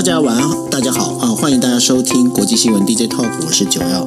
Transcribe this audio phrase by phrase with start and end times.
[0.00, 1.28] 大家晚安，大家好啊！
[1.28, 4.06] 欢迎大家收听国际新闻 DJ Talk，我是九幺。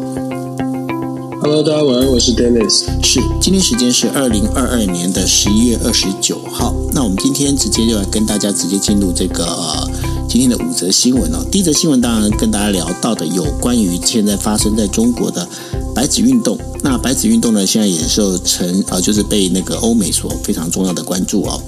[1.40, 2.86] Hello，大家晚安，我是 Dennis。
[3.04, 6.74] 是，今天时间是二零二二年的十一月二十九号。
[6.94, 9.88] 那我们今天直接就来跟大家直接进入这个、呃、
[10.28, 11.46] 今天的五则新闻哦。
[11.52, 15.48] 第一则新闻当然跟大家聊到的有关于现在发生在中国的。
[15.96, 21.62] 白纸运动，那白纸运动呢，现在也受成呃，就是被那个欧美所非常重要的关注哦。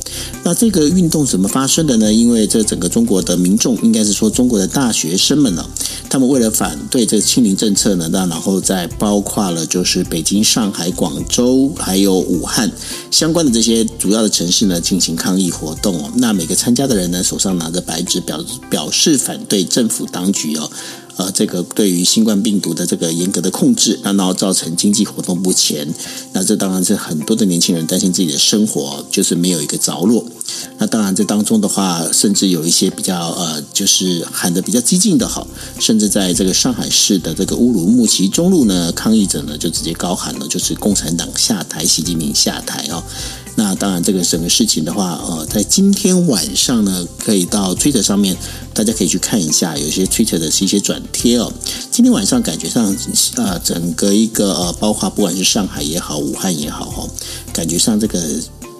[0.44, 2.12] 那这个运动怎么发生的呢？
[2.12, 5.64] 因为这整个中国的民众，应该是说中国的大学生们呢，
[6.10, 12.72] 他们为了反对这清零政策呢，那然后在包括了就是北京、上海、广州还有武汉
[13.12, 16.12] 相关的这些主要的城市呢，进行抗议活动哦。
[16.16, 20.70] 那每个参加的人呢，手上拿着白纸，表表示反对政府当局哦。
[21.18, 25.88] 呃，这个对于新冠病毒的这个严格的控制，那然后造成经济活动不前，
[26.34, 30.26] 那这当然是很多的年轻人担心自己的生活就是没有一个着落。
[30.78, 35.48] 那当然这当中的话，甚至有一些比较呃，就是喊得比较激进的好，
[35.80, 43.04] 甚至在这个上海市的这个乌鲁木齐中路呢，抗议者呢就直接高喊了，就是共产党下台，习近平下台哦。
[43.58, 48.36] 那当然，这个整个事情的话，呃，在今天晚上呢，可以到 Twitter 上面，
[48.74, 51.52] 大家可以去看一下，有些 Twitter 的是一些转贴哦。
[51.90, 52.94] 今天晚上感觉上，
[53.36, 57.08] 呃，整个一个呃，包括不管是上海也好，武汉也好，哈，
[57.54, 58.20] 感觉上这个。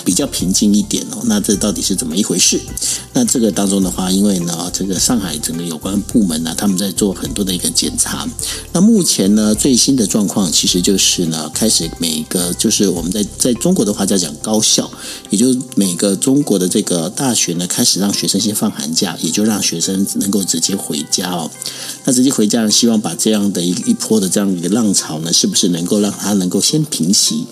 [0.06, 2.62] 比较平静一点哦，那这到底是怎么一回事？
[3.14, 8.28] 那这个当中的话，因为呢，这个上海整个有关部门呢，他们在做很多的一个检查。
[8.72, 14.90] 那目前呢，最新的状况其实就是呢，开始每个就是我们在在中国的话叫讲高校，
[15.32, 21.50] 也就是每个中国的这个大学呢，开始让学生先放寒假，也就让学生能够直接回家哦。
[22.04, 27.46] 那直接回家，希望把这样的一一波的这样一个浪潮呢，是不是能够让它能够先平息？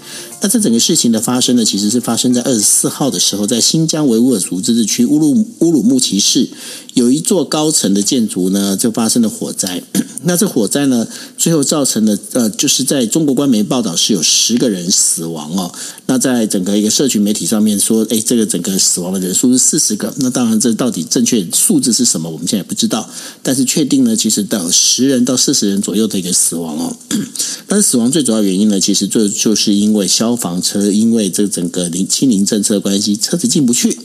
[0.44, 6.50] 那这整个事情的发生呢，其实是发生在二十四号的时候，在新疆维吾尔族自治区乌鲁乌鲁木齐市，
[6.94, 9.84] 有一座高层的建筑呢，就发生了火灾。
[10.26, 11.06] 那这火灾呢，
[11.38, 15.74] 最后造成了呃，就是在中国官媒报道是有十个人死亡哦。
[16.06, 20.14] 那在整个一个社群媒体上面说，哎，这个整个死亡的人数是四十个。
[20.18, 23.10] 那当然，这到底正确数字是什么，我们现在也不知道。
[23.42, 26.96] 但是确定呢，其实到十人到四十人左右的一个死亡哦。
[27.68, 33.98] 但是死亡最主要原因呢，其实就就是因为消防车因为这整个零清零政策的关系，车子进不去。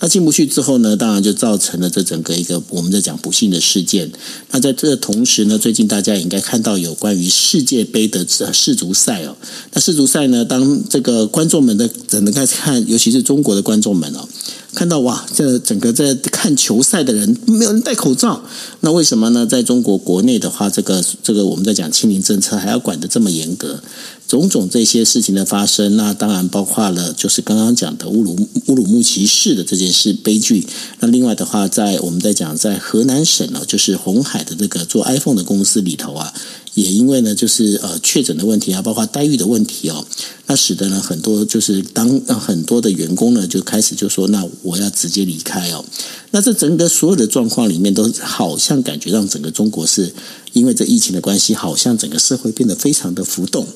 [0.00, 4.12] 那进不去之后呢，当然就造成了这整个的一个我们在讲不幸的事件。
[4.50, 9.34] 那在这同时呢，最近大家也应该看到有关于世界杯的世足赛哦。
[9.72, 14.28] 那世足赛呢，当这个观众们的只能开始看，尤其是中国的观众们哦。
[14.74, 18.42] 看到哇，这整个在看球赛的人没有人戴口罩，
[18.80, 19.46] 那为什么呢？
[19.46, 23.82] 在中国国内的话，这个这个我们在讲清零政策还要管得这么严格，
[24.28, 28.36] 种种这些事情的发生，那当然包括了就是刚刚讲的乌鲁
[28.66, 30.66] 乌鲁木齐市的这件事悲剧。
[31.00, 36.32] 那另外的话，在我们在讲在河南省呢，就是红海的这个做 iPhone 的公司里头啊。
[36.78, 40.06] 也因为呢，就是呃确诊的问题啊，包括待遇的问题哦，
[40.46, 45.84] 那使得呢很多就是当很多的员工呢就开始就说，那我要直接离开哦。
[46.30, 50.12] 那这整个所有的状况里面，都好像感觉让整个中国是。
[50.52, 53.66] 因为这疫情的关系，好像整个社会变得非常的浮动。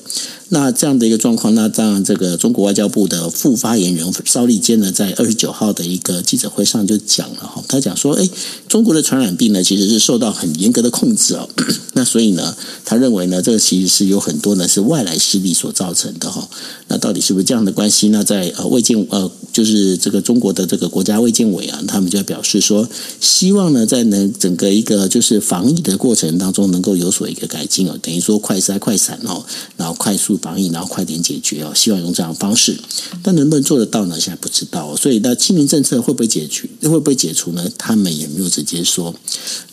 [0.49, 8.29] 那这样的一个状况，那当然，这个中国外交部的副发言人邵立坚呢，在二十九号的一个记者会上就讲了哈，他讲说，哎，
[8.67, 11.49] 中国的传染病呢，其实是受到很严格的控制哦。
[11.93, 16.47] 那所以呢，他认为呢，这个其实是有很多呢是外来势力所造成的哈。
[16.87, 18.09] 那到底是不是这样的关系？
[18.09, 22.87] 那在呃卫健呃，就是这个中国的这个国家卫健委啊，他们就表示说，
[23.19, 26.62] 希望呢，在能整个一个就是防疫的过程当中。
[26.67, 29.45] 能够有所一个改进哦，等于说快筛快闪哦，
[29.77, 32.77] 然后快速防疫，然后快点解决哦，希望用这样的方式，
[33.21, 34.19] 但能不能做得到呢？
[34.19, 34.95] 现在不知道。
[34.95, 36.67] 所以那清明政策会不会解决？
[36.83, 37.67] 会不会解除呢？
[37.77, 39.13] 他们也没有直接说。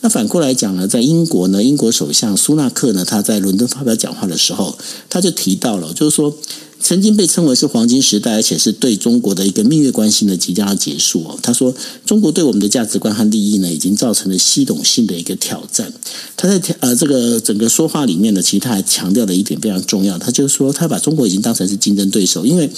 [0.01, 4.77] 那反过来讲呢，在英国呢，英国首相苏纳克呢，他在伦敦发表讲话的时候，
[5.09, 6.35] 他就提到了，就是说。
[6.81, 11.37] 曾经被称为是黄金时代，而且是对中国的一个蜜月关系呢，即将要结束哦。
[11.41, 11.73] 他说，
[12.05, 15.93] 中国对我们的价值观和利益呢，已经造成了系统性的一个挑战。
[16.35, 22.69] 他在呃这个整个说话里面呢，其实他还强调了一点非常重要，他就是说，他把中国已经当成是竞争对手，因为。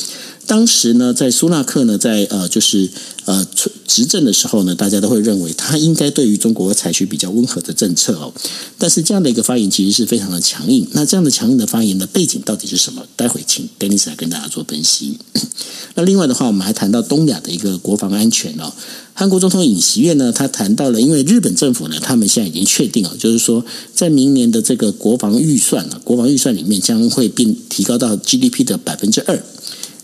[0.46, 2.90] 当时呢，在苏纳克呢，在呃，就是
[3.26, 3.46] 呃，
[3.88, 8.34] 执政的时候呢，大家都会认为他应该对于中国采取比较温和的政策哦。
[8.78, 10.88] 但是这样的一个发言其实是非常的强硬。
[10.92, 13.06] 那这样的强硬的发言的背景到底是什么？
[13.16, 15.18] 待会请 Dennis 来跟大家做分析。
[15.96, 18.74] 那另外的话，我们还谈到东亚的一个国防安全哦。
[19.14, 23.64] 韩国总统尹锡悦呢，他谈到了，因为日本政府呢，他们现在已经确定了，就是说，
[23.94, 29.42] 在明年的这个国防预算啊，国防预算里面将会变提高到 GDP 的百分之二。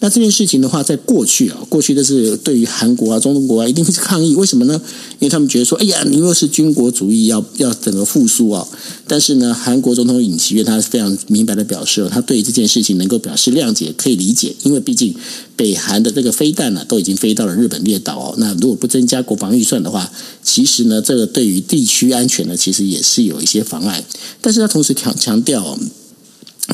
[0.02, 4.34] 那这件事情的话，在过去啊，过去的是对于韩国啊、中东国啊，一定会是抗议。
[4.34, 4.82] 为什么呢？
[5.20, 8.66] 因为他们觉得说，哎呀，你又是军国主义，要要整个复苏啊。
[9.06, 14.56] 但是呢，韩国总统尹锡悦他非常明白的表示，他对于这件事情能够表示谅解，可以理解。
[14.64, 15.14] 因为毕竟
[15.58, 18.36] 北韩的这个飞弹呢、啊，都已经飞到了日本列岛哦。
[18.38, 20.10] 那如果不增加国防预算的话，
[20.42, 24.06] 其实呢，这个对于地区安全呢，其实也是有一些妨碍。
[24.40, 25.78] 但是他同时强强调哦。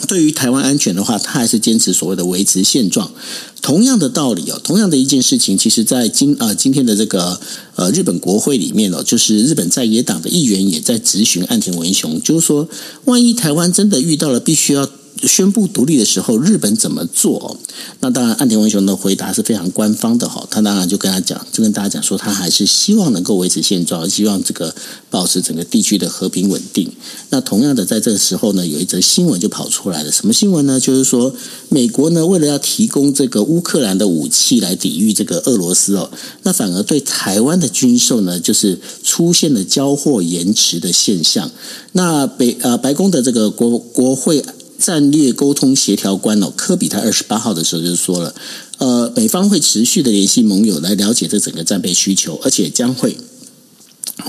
[0.07, 3.11] 对于台湾安全的话，他还是坚持所谓的维持现状。
[3.61, 7.39] 同样的道理哦，同样的一件事情，其实，在今呃今天的这个
[7.75, 12.69] 呃日本国会里面哦，就是日本在野党的议员也在质询岸田文雄，就是说，
[13.05, 14.89] 万一台湾真的遇到了必须要。
[15.23, 17.57] 宣布独立的时候，日本怎么做？
[18.01, 20.45] 那当然，岸田文雄的回答是非常官方的哈。
[20.51, 24.75] 他当然就跟他讲，就跟大家讲说，他还是希望能够维持现状，希望这个
[25.09, 26.91] 保持整个地区的和平稳定。
[27.29, 30.11] 那同样的，在这个时候呢，有一则新闻就跑出来了。
[30.11, 30.79] 什么新闻呢？
[30.79, 31.33] 就是说，
[31.69, 36.11] 美国呢为了要提供这个乌克兰的武器来抵御这个俄罗斯哦，
[36.43, 41.49] 那反而对台湾的军售呢，就是出现了交货延迟的现象。
[41.93, 44.43] 那北呃白宫的这个国国会。
[44.77, 48.35] 战略沟通协调官哦，科比他二十八号的时候就说了，
[48.77, 53.17] 呃，美方会持续的联系盟友来了解这整个战备需求，而且将会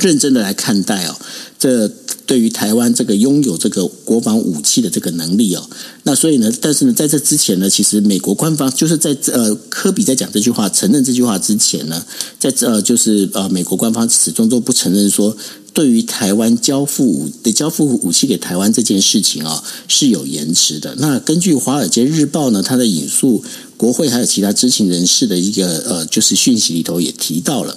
[0.00, 1.16] 认真的来看待哦，
[1.58, 1.88] 这
[2.26, 5.68] 对于台湾这个拥有这个国防武器的这个能力哦，
[6.04, 12.04] 那所以呢，但是呢，在这之前呢，其实美国官方就是在呃科比在讲这句话承认这句话之前呢，
[12.38, 15.36] 在呃就是呃美国官方始终都不承认说。
[15.76, 20.94] 对于台湾交付武的交付武器给台湾这件事情啊，是有延迟的。
[20.96, 23.44] 那根据《华尔街日报》呢，它的引述
[23.76, 27.76] 国会还有其他知情人士的一个呃，就是讯息里头也提到了，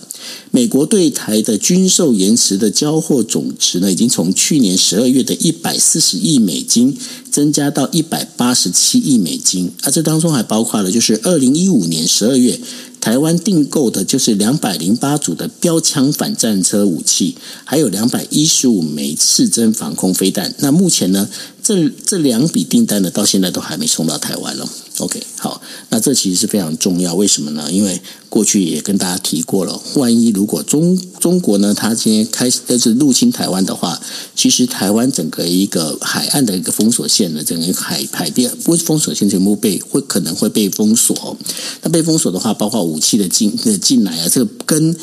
[0.50, 6.98] 美国对台的军售延迟的交货总值呢，已经从去年十二月的一百四十亿美金
[7.30, 12.58] 增加到一百八十七亿美金，而这当中还包括了就是二零一五年十二月。
[13.02, 20.54] 台湾订购的就是两百零八组的标枪反战车武器，还有两百一十五枚刺针防空飞弹。
[20.60, 21.30] 那目前呢，
[21.70, 24.68] 这这两笔订单呢，到现在都还没送到台湾了。
[24.98, 27.14] OK，好，那这其实是非常重要。
[27.14, 27.72] 为什么呢？
[27.72, 34.02] 因为过去也跟大家提过了，万一如果中中国呢，它今天开始就是入侵台湾的话，
[34.36, 41.38] 其实台湾整个一个海岸的一个封锁线呢，整个海海边不是封锁线全部被会可能会被封锁。
[41.84, 44.96] 那被封锁的话，包括武器的进的进来啊，这个跟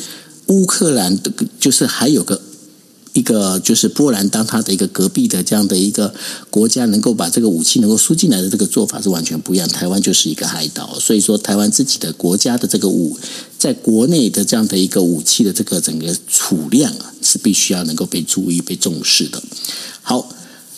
[0.47, 1.31] 乌克兰的，
[1.61, 2.41] 就是还有个。
[3.17, 6.13] 一个就是波兰当他的一个隔壁的这样的一个
[6.51, 9.67] 国家，能够把这个武器能够输进来的这个做法是完全不一样。
[9.67, 13.17] 台湾就是一个海岛，所以说台湾自己的国家的这个武，
[13.57, 19.41] 在国内的这样的一个武器的这个整个储量啊，是必须要能够被注意、被重视的。
[20.03, 20.29] 好。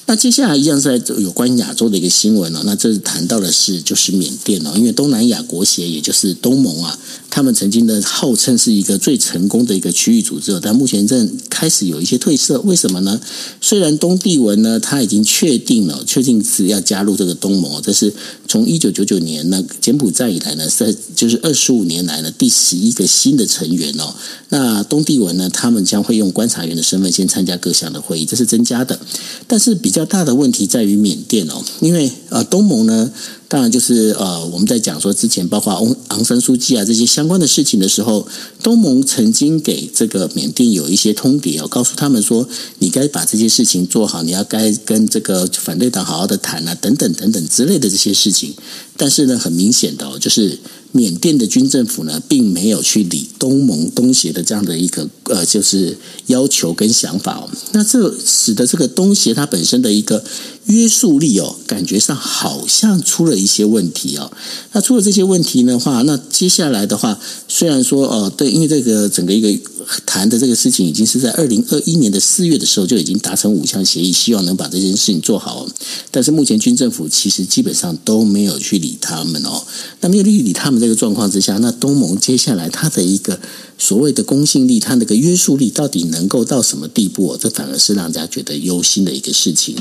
[0.10, 6.98] 那接下来一样是在有关亚洲的一个新闻哦，那这是谈到的是就是缅甸哦，因为东南亚国协也就是东盟啊，
[7.30, 13.22] 他们曾经的号称是一个最成功的一个区域组织，但目前正开始有一些褪色，为什么呢？
[13.62, 18.12] 虽然东帝汶呢，他已经确定了，确定是要加入这个东盟，这是
[18.48, 24.16] 从一九九九年那柬埔寨以来呢，在就是二十五年来呢第十一个新的成员哦。
[24.50, 29.00] 那东帝汶呢，他们将会用观察员的身份先参加各项的会议，这是增加的，
[29.46, 29.99] 但是比较。
[30.00, 33.12] 比较大的问题在于缅甸哦，因为呃东盟呢，
[33.50, 38.26] 当然就是呃我们在讲说之前包括昂昂山书记啊这些相关的事情的时候，
[38.64, 48.54] 东盟曾经给这个缅甸有一些通牒哦，告诉他们说你该把这些事情做好，你要该跟这个反对党好好的谈啊，等等等等之类的这些事情，
[48.96, 50.58] 但是呢，很明显的哦，就是。
[50.92, 57.50] 缅甸的军政府呢，并没有去理东盟东协的这样的一个呃，就是要求跟想法哦。
[57.74, 60.24] 那这使得这个东协它本身的一个
[60.66, 64.32] 约束力哦，感觉上好像出了一些问题哦。
[64.72, 69.60] 那出了这些问题的话，那接下来的话，虽然说哦，对，因为这个整个一个
[70.06, 75.68] 谈的这个事情，已经是在二零二一年的四月的时候就已经达成五项协议，希望能把这件事情做好。
[76.10, 79.64] 但是目前军政府其实基本上都没有去理他们哦。
[80.02, 80.80] 那没有去理他们。
[80.80, 83.38] 这个状况之下，那东盟接下来它的一个
[83.78, 87.36] 所谓的公信力，它那个约束力到底能够到什么地步？
[87.38, 89.76] 这反而是让人家觉得忧心的一个事情。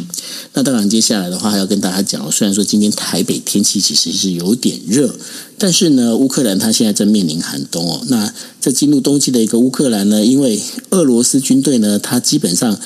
[0.55, 5.15] 那当然，接下来的话还要跟大家讲，虽然说今天台北天气其实是有点热，
[5.57, 8.03] 但是呢，乌克兰它现在正面临寒冬哦。
[8.09, 8.35] 那
[8.73, 10.61] 进入冬季的一个乌克兰呢，因为
[10.91, 12.79] 俄罗斯军队呢，它基本上。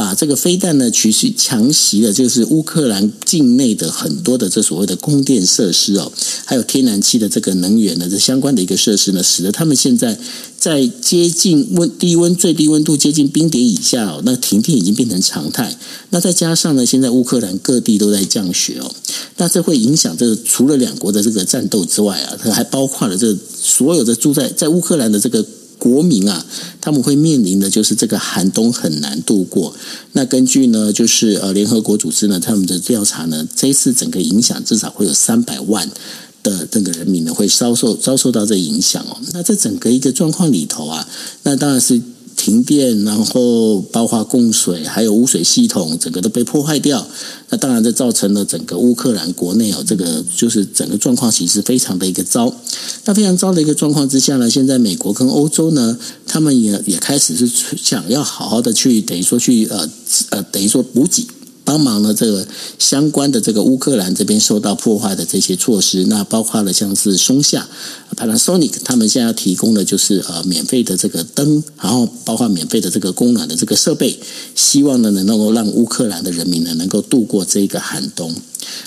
[0.00, 6.10] 把这个飞弹呢，持续强袭了，就是乌克兰境内的很多的这所谓的供电设施哦，
[6.46, 10.18] 还有天然气的这个能源的这相关的一个设施呢，使得他们现在
[10.58, 15.76] 在接近温低温最低温度接近冰点以下哦，那停电已经变成常态。
[16.08, 18.90] 那再加上呢，现在乌克兰各地都在降雪哦，
[19.36, 25.44] 那这会影响这个除了两国的这个战斗之外啊，它还包括了这所有的住在在乌克兰的这个。
[25.80, 26.46] 国民啊，
[26.80, 29.74] 他们会面临的就是这个寒冬很难度过。
[30.12, 35.90] 那根据呢，就是呃联合国组织呢，他们的调查呢，这一次整个影响至少会有三百万
[36.44, 39.16] 的这个人民呢会遭受遭受到这影响哦。
[39.32, 41.08] 那在整个一个状况里头啊，
[41.42, 42.00] 那当然是。
[42.40, 47.06] 停电，然后包括供水，还有污水系统，整个都被破坏掉。
[47.50, 52.50] 那当然，这造成了整个乌克兰国内哦，这个就是整个状况其实非常的一个糟。
[53.04, 59.86] 那非常糟的一个状况之下呢，现在美国跟欧洲呢，他们也也开始是想要好好的去等于说去呃
[60.30, 61.26] 呃等于说补给。
[61.70, 62.44] 帮忙了，这个
[62.80, 67.68] 相关的这个乌克兰这边受到破坏的这些措施，那包括了像是松下、
[68.16, 74.18] Panasonic，他们现在要提供的就是呃免费的这个灯，然后包括免费的这个供暖的这个设备，
[74.56, 78.34] 希望呢能够让乌克兰的人民呢能够度过这个寒冬。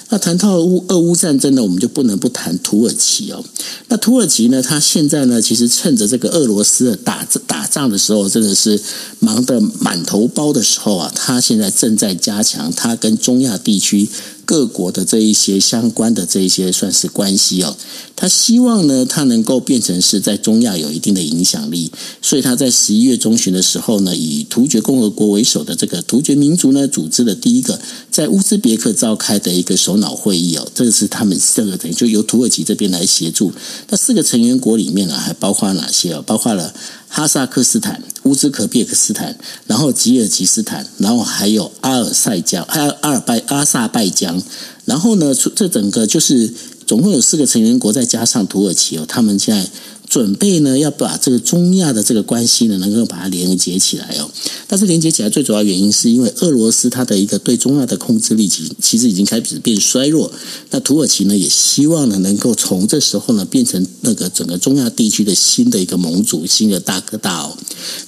[0.10, 3.44] 那谈到乌俄乌战争呢，我们就不能不谈土耳其哦。
[3.88, 8.80] 那土耳其呢，它现在呢，其实趁着这个俄罗斯打打仗的时候，真的是
[9.20, 14.08] 忙得满头包的时候啊，它现在正在加强它跟中亚地区。
[14.46, 17.76] 各国的这一些相关的这一些算是关系哦，
[18.16, 27.80] 他希望呢，他能够变成是在中亚有一定的影响力，所以他在十一月中旬的时候呢，以突厥共和国为首的这个突厥民族呢，组织了第一个
[28.12, 33.52] 在乌兹别克召开的一个首脑会议哦，这个是他们四个等于就由土耳其这边来协助。
[33.90, 36.24] 那四个成员国里面呢，还包括哪些哦？
[36.26, 36.74] 包括了。
[37.16, 44.42] 哈萨克斯坦、乌兹克别克斯坦，然后吉尔吉斯坦，然后还有阿尔塞江、阿阿尔拜、阿萨拜疆，
[44.86, 46.52] 然后呢，这整个就是
[46.88, 49.70] 总共有四个成员国，再加上土耳其哦，他们现在。
[50.14, 54.30] 准备呢，要把这个中亚的这个关系呢，能够把它连接起来哦。
[54.68, 60.32] 但是连接起来最主要原因是因为俄罗斯它的一个对中亚的控制力，其其实已经开始变衰弱。
[60.70, 67.58] 那土耳其呢，也希望呢，能够从这时候呢，变成那个整个中亚地区的新的一个盟主，新的大哥大哦。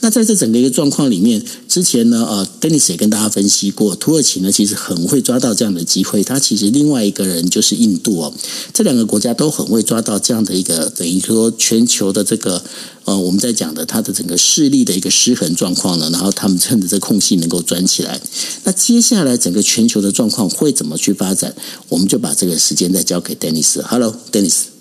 [0.02, 1.44] 那在这整个一个状况里面，
[1.76, 6.24] 之前呢，呃，Dennis 也跟大家分析过，土耳其呢，其实很会抓到这样的机会。
[6.24, 8.34] 他其实另外一个人就是印度哦，
[8.72, 12.14] 这两个国家都很会抓到这样的一个等于说全球。
[12.14, 12.64] 的这个
[13.04, 18.22] 呃，我们在讲的它的整个势力的一个失衡状况呢，然后他们趁着这空隙能够钻起来。
[18.64, 21.54] 那接下来整个全球的状况会怎么去发展？
[21.90, 23.82] 我们就把这个时间再交给 Dennis。
[23.82, 24.75] Hello，Dennis。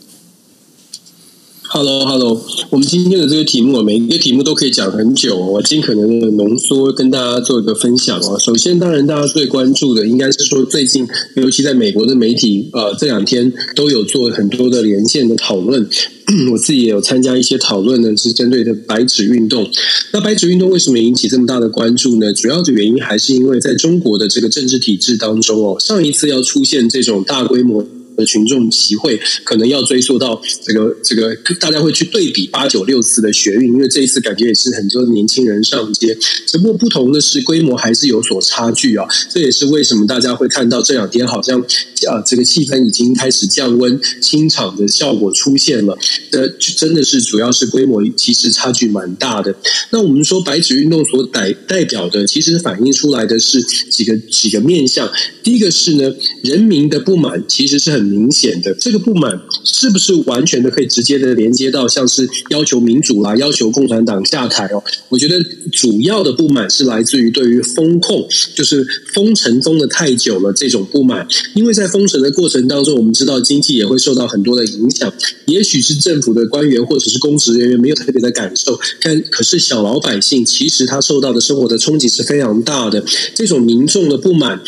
[1.77, 2.41] Hello，Hello，
[2.71, 8.39] 我们今天的这个题目，每一个题目都可以讲很久，我尽可能的浓缩跟大家做一个分享哦。
[8.39, 11.05] 首先，当然大家最关注的应该是说，最近
[11.35, 15.85] 尤其在美国的媒体，呃，这两天都有做很多的连线的讨论，
[16.53, 19.69] 我自己也有参加一些讨论呢，是针对的白纸运动。
[20.13, 22.33] 那白纸运动为什么引起这么大的关注呢？
[22.33, 27.85] 主要的原因还是因为在中国的这个政治体制当中哦，上一次要出现这种大规模。
[28.17, 36.17] 的群众集会可能要追溯到这个这个，大家会去对比八九六次的学运，因为这一次感觉也是很多年轻人上街，
[36.47, 39.07] 只不过不同的是规模还是有所差距啊。
[39.29, 45.99] 这也是为什么大家会看到这两天好像啊，这个气氛已经开始降温，清场的效果出现了。
[46.31, 49.55] 呃，真的是主要是规模其实差距蛮大的。
[49.91, 55.11] 那我们说白纸运动所代代表的，其实反映出来的是几个几个面向。
[55.43, 58.04] 第一个是呢，人民的不满其实是很。
[58.05, 64.83] 明显的这个不满是不是完全的可以直接的连接到像是要求民主啦，要求共产党下台哦？
[65.09, 65.43] 我觉得
[65.73, 71.27] 主要的不满是来自于对于封控，就是封城封的太久了这种不满。
[71.55, 75.13] 因为在封城的过程当中，我们知道经济也会受到很多的影响。
[75.47, 83.03] 也许是政府的官员或者是公职人员没有特别的感受，但可是小老百姓其实他受到的生活的冲击是非常大的。
[83.35, 84.61] 这种民众的不满，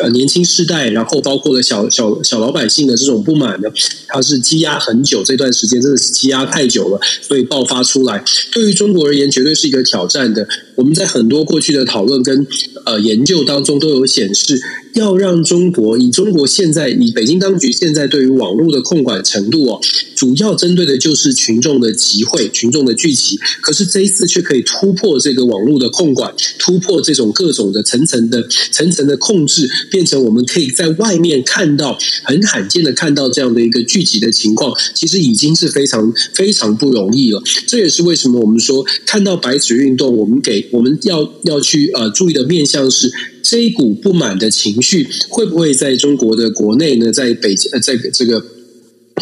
[0.00, 2.83] 呃，年轻世代，然后包括了小小小老百姓。
[2.86, 3.68] 的这种不满呢，
[4.08, 8.24] 它是积压很久，这段时间真的是积压太久了，所以爆发出来。
[8.52, 10.46] 对于中国而言，绝对是一个挑战的。
[10.76, 12.46] 我们在很多过去的讨论跟
[12.84, 14.60] 呃研究当中都有显示，
[14.94, 19.80] 要让中国以中国现在以北京当局现在对于网络的控管程度哦，
[20.14, 23.38] 主要针对的就是群众的集会、群众的聚集。
[23.60, 37.42] 可是这一次却可以突破这个网络的控管，突破这种各种的层层的层层的控制，变成我们可以在外面看到很罕见的看到这样的一个聚集的情况，其实已经是非常非常不容易了。
[37.66, 43.12] 这也是为什么我们说看到白纸运动，我们给我们要要去呃注意的面向是。
[43.44, 47.12] 这一股不满的情绪会不会在中国的国内呢？
[47.12, 48.42] 在北京呃，在这个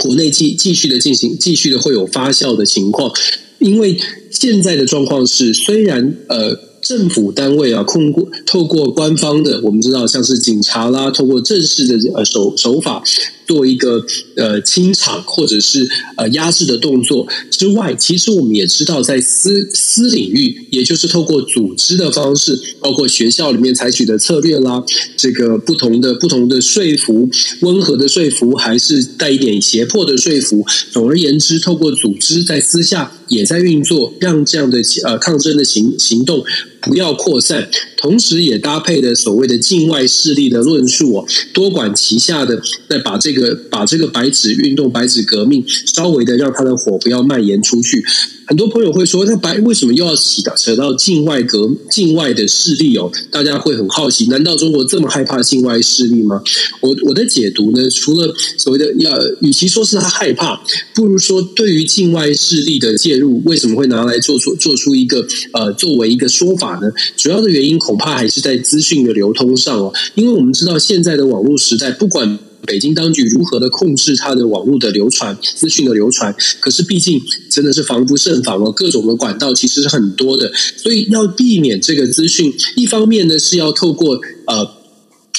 [0.00, 3.12] 国内继继续的进行，继续的会有发酵的情况。
[3.58, 3.98] 因为
[4.30, 13.02] 现在的状况是，虽然呃政府单位啊，控过透过官方的，我们知道像是警察啦，透过正式的呃手手法。
[13.46, 14.04] 做一个
[14.36, 24.82] 呃清场或者是呃压制的动作之外，其实我们也知道，在私私领域，也就是透过组织的方式，包括学校里面采取的策略啦，
[25.16, 27.28] 这个不同的不同的说服，
[27.60, 30.64] 温和的说服，还是带一点胁迫的说服。
[30.90, 36.44] 总而言之，透过组织在私下也在运作，让这样的呃抗争的行行动
[36.80, 37.68] 不要扩散，
[38.02, 43.58] 同时也搭配的所谓的境外势力的论述哦，多管齐下的再把这个。
[43.70, 48.04] 把这个白纸运动、白纸革命，稍微的让它的火不要蔓延出去。
[48.52, 53.10] 很多朋友会说，那白为什么又要起到扯到境外革境外的势力哦？
[53.30, 56.42] 大家会很好奇，难道中国这么害怕境外势力吗？
[56.82, 60.62] 我我的解读呢，除了所谓的要，与其说是他害怕，
[60.94, 66.92] 不如说对于境外势力的介入，为什么会拿来做出做出一个呃作为一个说法呢？
[67.16, 72.38] 主要的原因恐怕还是在资讯的流通上哦，因为我们知道现在的网络时代，不管。
[72.66, 76.34] 北京当局如何的控制它的网络的流传、资讯的流传？
[76.60, 84.81] 可是毕竟真的是防不胜防啊，各种的管道其实是很多的，所以要避免这个资讯，一方面呢是要透过呃。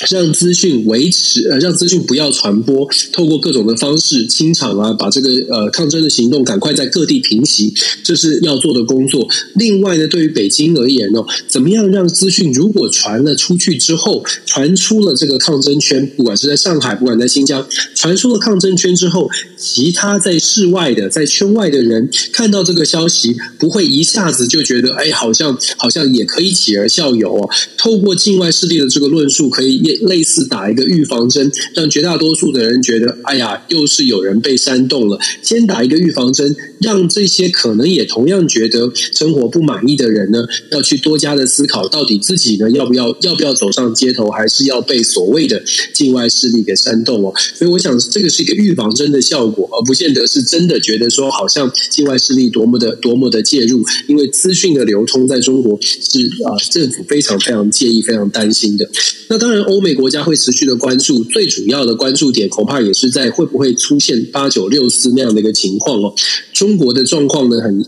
[0.10, 7.72] 让资讯维持，呃，让资讯不要传播，透过各种的方式清场啊，把这个呃抗争的行动赶快在各地平息，
[8.04, 9.30] 这是要做的工作。
[9.54, 27.50] 另外呢，对于北京而言呢，怎么样让资讯如果传了出去之后，传出了这个抗争圈，不管是在上海，不管在新疆，传出了抗争圈之后，其他在室外的、在圈外的人看到这个消息，不会一下子就觉得，哎，好像好像也可以起而效尤哦。
[27.78, 29.84] 透过境外势力的这个论述，可以。
[30.02, 35.20] 类似打一个预防针，让绝大多数的人觉得，哎呀，又是有人被煽动了。
[35.42, 45.62] 先打一个预防针，让这些可能也同样觉得生活不满意的人呢，要去多加的思考，到底自己呢要不要要不要走上街头，还是要被所谓的
[45.94, 47.34] 境外势力给煽动哦。
[47.56, 58.88] 所以我想，这个是一个预防针的效果，而不见得是真的觉得说，好像境外势力多么的多么的介入，因为资讯的流通在中国是啊，政府非常非常介意、非常担心的。
[59.30, 59.64] 那当然。
[59.74, 66.14] 欧美国家会持续的关注，最主要的关注点恐怕也是在会不会出现八九六四那样的一个情况哦。
[66.54, 67.84] 中国的状况呢，很。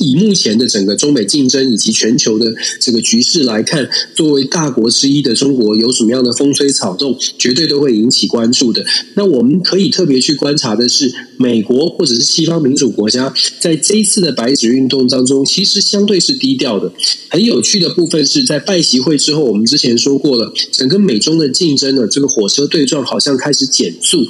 [0.00, 8.84] 以目前的整个中美竞争以及全球的这个局势来看，作为大国之一的中国有什么样的风吹草动，绝对都会引起关注的。
[9.14, 16.92] 那我们可以特别去观察的是，美国或者是西方民主国家在这一次的白纸运动当中，其实相对是低调的。
[17.28, 24.26] 很有趣的部分是在拜习会之后，我们之前说过了，整个美中的竞争呢，这个火车对撞好像开始减速。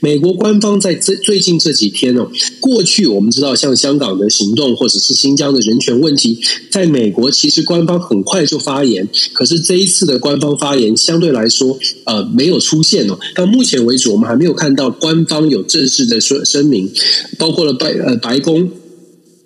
[0.00, 6.38] 美国官方在最最近这几天哦，过去我们知道像香港的行动或者是新疆的人权问题，
[6.70, 13.18] 在美国其实官方很快就发言，可是这一次的官方发言相对来说呃没有出现哦。
[13.34, 16.90] 到目前为止，我们还没有看到官方有正式的说声明，
[17.38, 18.70] 包括了白呃白宫。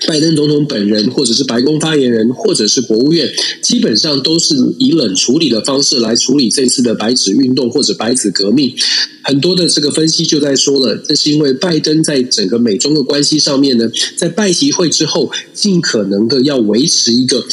[0.07, 3.31] 拜登总统本人，或者是白宫发言人，或者是国务院，
[3.63, 8.75] 基本上都是以冷处理的方式来处理这次的白纸运动或者白纸革命。
[9.23, 17.45] 很多的这个分析就在说了，这是因为拜登在整个美中的关系上面呢，在拜习会之后，尽可能的要维持一个，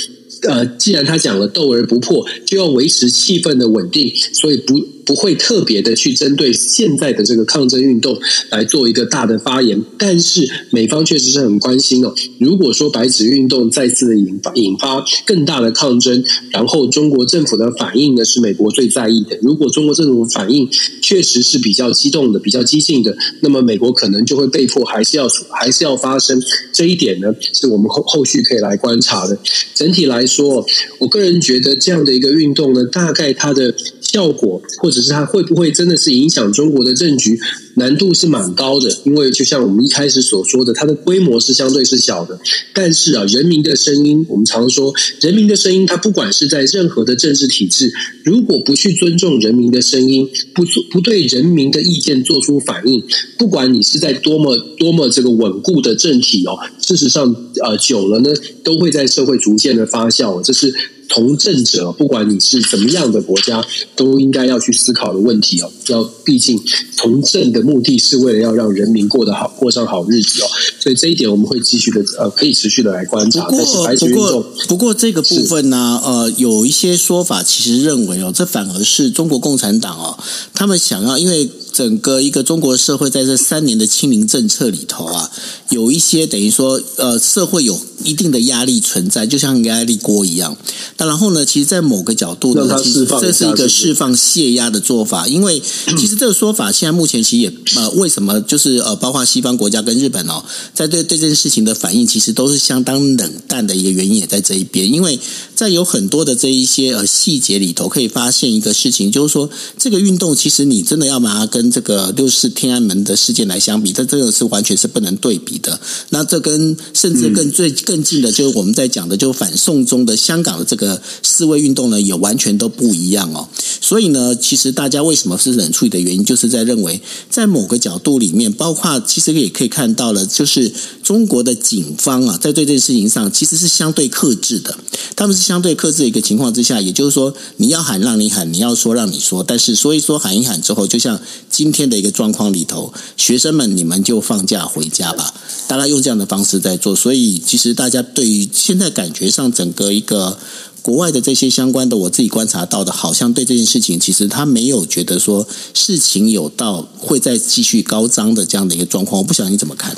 [0.43, 4.96] 呃，既然他讲了斗而不破，就要维持气氛的稳定，所以不。
[5.07, 12.13] 不会特别的去针对现在的这个抗争运动来做一个大的发言，但是美方确实是很关心哦。
[12.39, 19.37] 如果说白纸运动再次的引发引发更大的抗争，然后中国政府的反应呢，是美国最在意的。
[19.41, 20.69] 如果中国政府反应
[21.01, 26.37] 确实是比较激动的、比较激进的，那么美国可能就会被迫还是要还是要发生。
[26.73, 29.39] 这一点呢，是我们后后续可以来观察的。
[29.73, 30.65] 整体来说，
[30.99, 34.61] 我个人觉得这样的一个运动呢，大概它的效果。
[34.79, 37.39] 或者只是它会不会真的是影响中国的政局，
[37.75, 38.89] 难度是蛮高的。
[39.03, 42.39] 因为就像我们一开始所说的，它的规模是相对是小的。
[42.73, 53.03] 但是啊，人民的声音，我们常说，人民的声音，它不管是在任何的政治体制，如果不去尊重人民的声音，不做不对人民的意见做出反应，
[53.37, 58.31] 不管你是在多么多么这个稳固的政体哦，事实上，呃，久了呢，
[58.63, 60.41] 都会在社会逐渐的发酵。
[60.41, 60.73] 这是。
[61.09, 63.65] 从政者，不管你是怎么样的国家，
[63.95, 65.71] 都应该要去思考的问题哦。
[65.87, 66.61] 要毕竟
[66.95, 70.47] 从政的目的是为了要让人民过得好，过上好日子哦。
[70.79, 73.45] 所以这一点我们会继续的呃，可以持续的来观察。
[73.45, 80.17] 不过，不过，不过这个部分呢，呃，有一些说法其实认为哦，这反而是中国共产党哦，
[80.53, 81.49] 他们想要因为。
[81.77, 85.29] 整个一个中国社会在这三年的清零政策里头啊，
[85.69, 90.57] 有一些等于说呃，社会有一定的压力存在，就像压力锅一样。
[90.97, 95.27] 那然后呢，其实，在某个角度呢，其实这是一个释放泄压的做法。
[95.27, 95.61] 因为
[95.99, 104.91] 其实这个说法现在目前其实也呃，为什么就是呃，包括西方国家跟日本哦，在对对这件事情的反应，其实都是相当冷淡的一个原因也在这一边。
[104.91, 105.19] 因为
[105.53, 115.79] 在有很多的这一些呃细节里头，可以发现一个事情，就是说这个运动其实你真的要把它跟这个六四天安门的事件来相比，这这个是完全是不能对比的。
[116.09, 123.47] 那这跟甚至更最更近的，就是我们在讲的，就反送中的香港的这个示威运动呢，也完全都不一样哦。
[123.81, 130.71] 所以呢，其实大家为什么是冷处理的原因，就是在认为，在某个角度里面，包括其实也可以看到了，就是
[131.07, 134.77] 中国的警方啊，在对这件事情上其实是相对克制的。
[135.15, 141.17] 他们是相对克制的一个情况之下，也就是说，你要喊让你喊，你要说让你说，但是所以说喊一喊之后，就像
[141.49, 145.33] 今天的一个状况里头，学生们你们就放假回家吧，
[145.69, 150.37] 大家用这样的方式在做，所以其实大家对于现在感觉上整个一个
[150.81, 159.95] 国外的这些相关的，我自己观察到的，好像对这件事情，其实他没有觉得说事情有到会再继续高涨的这样的一个状况，我不晓得你怎么看。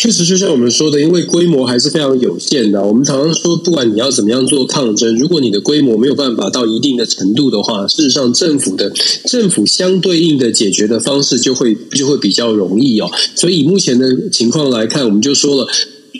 [0.00, 2.82] 确实，就像我们说的，因为规模还是非常有限的。
[2.82, 8.90] 我们常常说，不管你要怎么样做抗争，如果你的规模没有办法到一定的程度的话，事实上，政府的
[9.26, 13.10] 政府相对应的解决的方式就会就会比较容易哦。
[13.34, 15.68] 所以，目前的情况来看，我们就说了。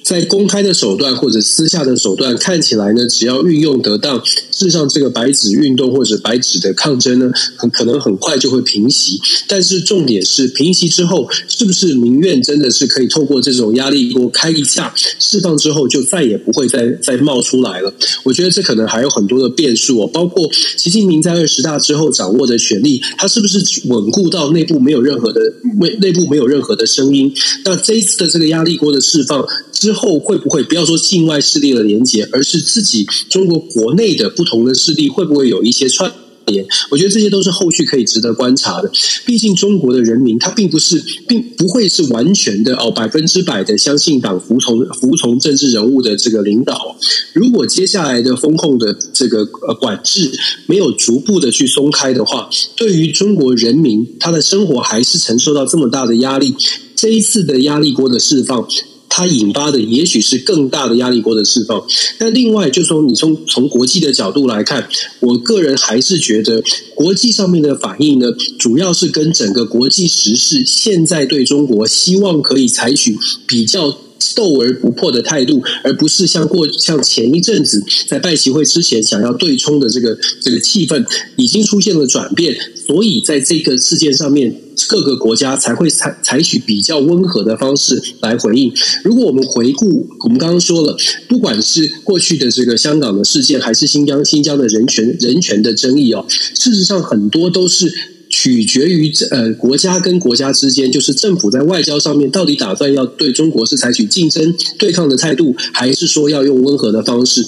[0.03, 9.21] 在公开的手段或者私下的手段看起来呢，只要运用得当，事实上这个白纸运动或者白纸的抗争呢，很可能很快就会平息。
[9.47, 17.93] 但是重点是平息之后，是不是民怨真的是可以透过这种压力锅开一下释放之后，就再也不会再再冒出来了？
[18.25, 25.41] 我觉得这可能还有很多的变数哦，包括习近平在二十大之后掌握的权力，他是不是稳固到内部没有任何的
[25.79, 27.33] 内内部没有任何的声音？
[27.65, 29.47] 那这一次的这个压力锅的释放。
[29.73, 36.13] 之之后会不会不要说境外势力的连结，而是自己中国国内的不同的势力会不会有一些串
[36.47, 36.65] 联？
[36.93, 38.89] 我觉得这些都是后续可以值得观察的。
[39.27, 46.97] 毕竟中国的人民他并不是，并不会是完全的哦，百分之百的相信党服从服从政治人物的这个领导。
[47.33, 50.31] 如果接下来的风控的这个呃管制
[50.67, 56.55] 没有逐步的去松开的话，对于中国人民他的生活还是承受到这么大的压力。
[56.95, 58.69] 这一次的压力锅的释放。
[59.11, 61.85] 它引发的也许是更大的压力锅的释放。
[62.19, 64.89] 那另外，就是说你从从国际的角度来看，
[65.21, 66.63] 我个人还是觉得
[66.95, 73.99] 国际上面的反应呢，主要是跟整个国际时事现在对中国希望可以采取比较。
[74.35, 81.05] 斗而不破的态度，而不是像过像前一阵子在拜习会之前想要对冲的这个这个气氛，
[81.37, 82.57] 已经出现了转变。
[82.87, 84.55] 所以在这个事件上面，
[84.89, 88.73] 各个国家才会采采取比较温和的方式来回应。
[89.05, 90.97] 如果我们回顾，我们刚刚说了，
[91.29, 97.93] 不管是过去的这个香港的事件，还是新疆新疆的人权人权的争议哦，事实上很多都是。
[98.31, 107.45] 取决于呃国家跟国家之间，就是政府在外交上面到底打算要对中国是采取竞争对抗的态度，还是说要用温和的方式？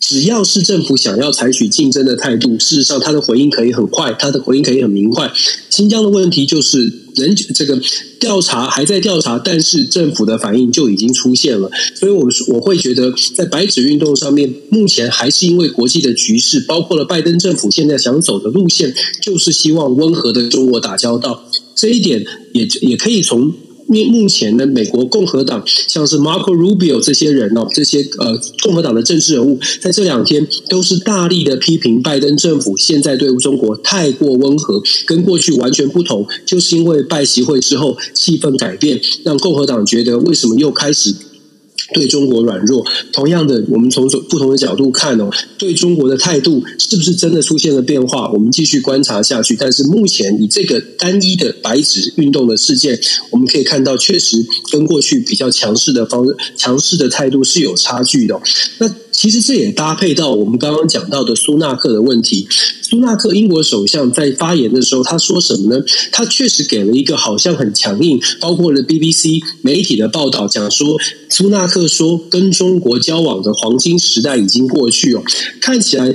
[0.00, 5.30] 只要是政府想要采取竞争的态度，事实上他的回应可以很快，他的回应可以很明快。
[5.68, 7.80] 新疆的问题就是人这个
[8.18, 11.70] 调查还在调查，但是政府的反应就已经出现了。
[11.94, 21.44] 所以我，我我会觉得在白纸运动上面，目前还是因为国际的局势，包括了拜登政府现在想走的路线，就是希望温和的中国打交道。
[21.76, 23.52] 这一点也也可以从。
[23.90, 41.12] 目目前呢，美国共和党像是 Marco Rubio 这些人哦，这些呃共和党的政治人物，在这两天都是大力的批评拜登政府现在对中国太过温和，跟过去完全不同，就是因为拜习会之后气氛改变，让共和党觉得为什么又开始。
[41.92, 48.30] 对中国软弱，同样的，我们从不同的角度看哦，对中国的态度是不是真的出现了变化？
[48.32, 49.56] 我们继续观察下去。
[49.58, 52.98] 但是目前以这个单一的白纸运动的事件，
[53.30, 54.36] 我们可以看到，确实
[54.70, 56.24] 跟过去比较强势的方
[56.56, 58.40] 强势的态度是有差距的。
[58.78, 62.46] 那其实这也搭配到我们刚刚讲到的苏纳克的问题。
[62.82, 65.84] 苏纳克英国首相在发言的时候，他说什么呢？
[66.10, 70.96] 他确实给了一个好像很强硬，包括了 BBC 媒体的报道，讲说
[71.28, 75.22] 苏纳克说跟中国交往的黄金时代已经过去哦，
[75.60, 76.14] 看起来。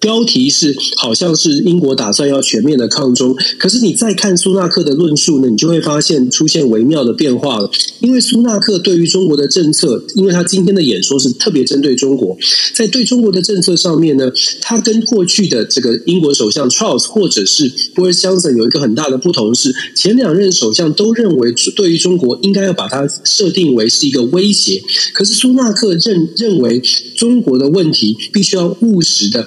[0.00, 7.70] 标题是好像是英国打算要全面的抗中，可是你再看苏纳克的论述呢，你就会发现出现微妙的变化了。
[8.00, 12.36] 因为苏纳克对于中国的政策，因为他今天的演说是特别针对中国，
[12.74, 14.30] 在对中国的政策上面呢，
[14.60, 24.82] 他跟过去的这个英国首相 Charles 或者是 Boris Johnson 有一个很大的不同是，前两任首相都认为对于中国应该要把它设定为是一个威胁，
[25.14, 26.82] 可是苏纳克认认为
[27.16, 29.46] 中国的问题必须要务实的。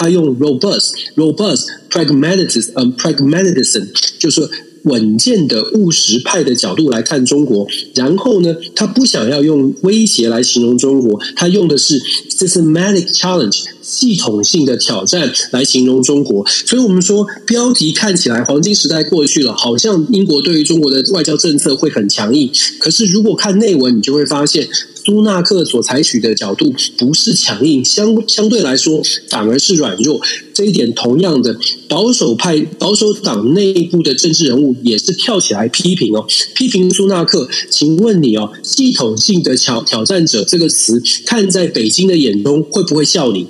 [0.00, 3.86] 他用 robust、robust pragmatism、um, pragmatism，
[4.18, 4.48] 就是
[4.84, 7.66] 稳健的务实派的角度来看中国。
[7.94, 16.46] 然后呢，他不想要用威胁来形容中国，他用的是 systematic challenge 系统性的挑战来形容中国。
[16.46, 22.50] 所以，我们说标题看起来黄金时代过去了，好像英国对于中国的外交政策会很强硬。
[22.78, 24.66] 可是，如果看内文，你就会发现。
[25.04, 30.20] 苏纳克所采取的角度不是强硬，相相对来说反而是软弱。
[30.52, 31.56] 这一点同样的，
[31.88, 37.48] 保守派保守党内部的政治人物也是跳起来批评哦，批评苏纳克。
[37.70, 43.46] 请问你哦，系统性的挑挑战者这个词，看在北京的眼中会不会笑你？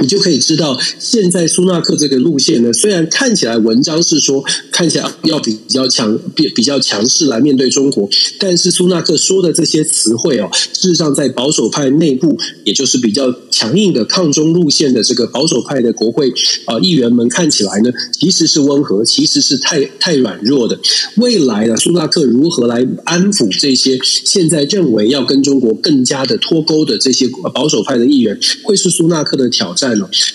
[0.00, 8.08] 你就可以知道，现在苏纳克这个路线呢，虽然看起来文章是说看起来要比较强，比比较强势来面对中国，
[8.38, 16.32] 但是苏纳克说的这些词汇哦，事实上在保守派内部，也就是比较强硬的抗中路线的这个保守派的国会
[16.64, 20.78] 啊议员们看起来呢，其实是温和，其实是太太软弱的。
[21.16, 29.89] 未来呢苏纳克如何来安抚这些现在认为要跟中国更加的脱钩的这些保守派的议员，会是苏纳克的挑战。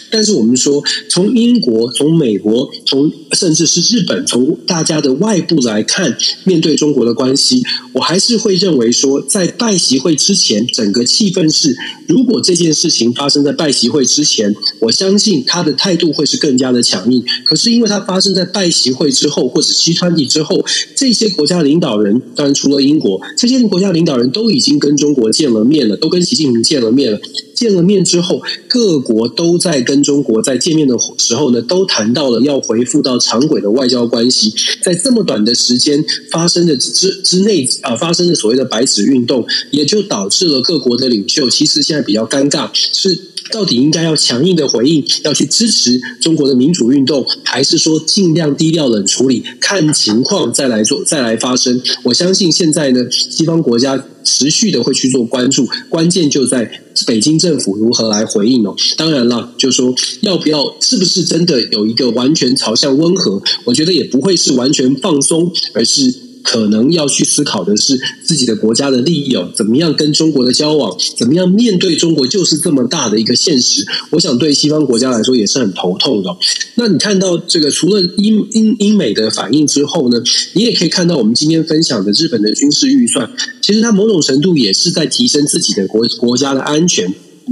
[0.09, 7.61] 但是我们说，从英国、从美国、从甚至是日本，从大家的外部来看，面对中国的关系，
[7.93, 11.75] 我还是会认为说，在拜习会之前，整个气氛是，
[12.07, 17.23] 如果这件事情发生在拜习会之前，我相信他的态度会是更加的强硬。
[17.43, 20.63] 可是因为它发生在拜习会之后，或者西川地之后，
[20.95, 27.19] 这些国家领导人，当然除了英国，这些国家领导人都已经跟中国见了面了，都跟习近平见了面了。
[27.55, 34.53] 见了面之后，各国都在跟中国在见面的时候呢，都谈到了要恢复到常轨的外交关系。
[34.83, 43.17] 在这么短的时间发生的之之内啊，发生的所谓的白纸运动，也就导致了各国的领袖其实现在比较尴尬，是
[43.51, 51.81] 到底应该要强硬的回应，要去支持中国的民主运动，还是说尽量低调冷处理，看情况再来做再来发声？
[52.03, 54.05] 我相信现在呢，西方国家。
[54.27, 58.75] 持续的会去做关注，关键就在北京政府如何来回应哦。
[58.97, 63.39] 当然了，就说要不要，是不是真的有一个完全朝向温和？
[63.65, 66.24] 我觉得也不会是完全放松，而是。
[66.45, 73.83] 可能要去思考的是自己的国家的利益哦，怎么样跟中国的交往，怎么样面对中国，就是这么大的一个现实。
[74.11, 76.29] 我想对西方国家来说也是很头痛的。
[76.75, 80.21] 那你看到这个，除了英英英美的反应之后呢，
[80.53, 83.29] 你也可以看到我们今天分享的日本的军事预算，
[83.61, 87.11] 其实它某种程度也是在提升自己的国国家的安全，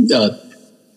[0.10, 0.38] 呃，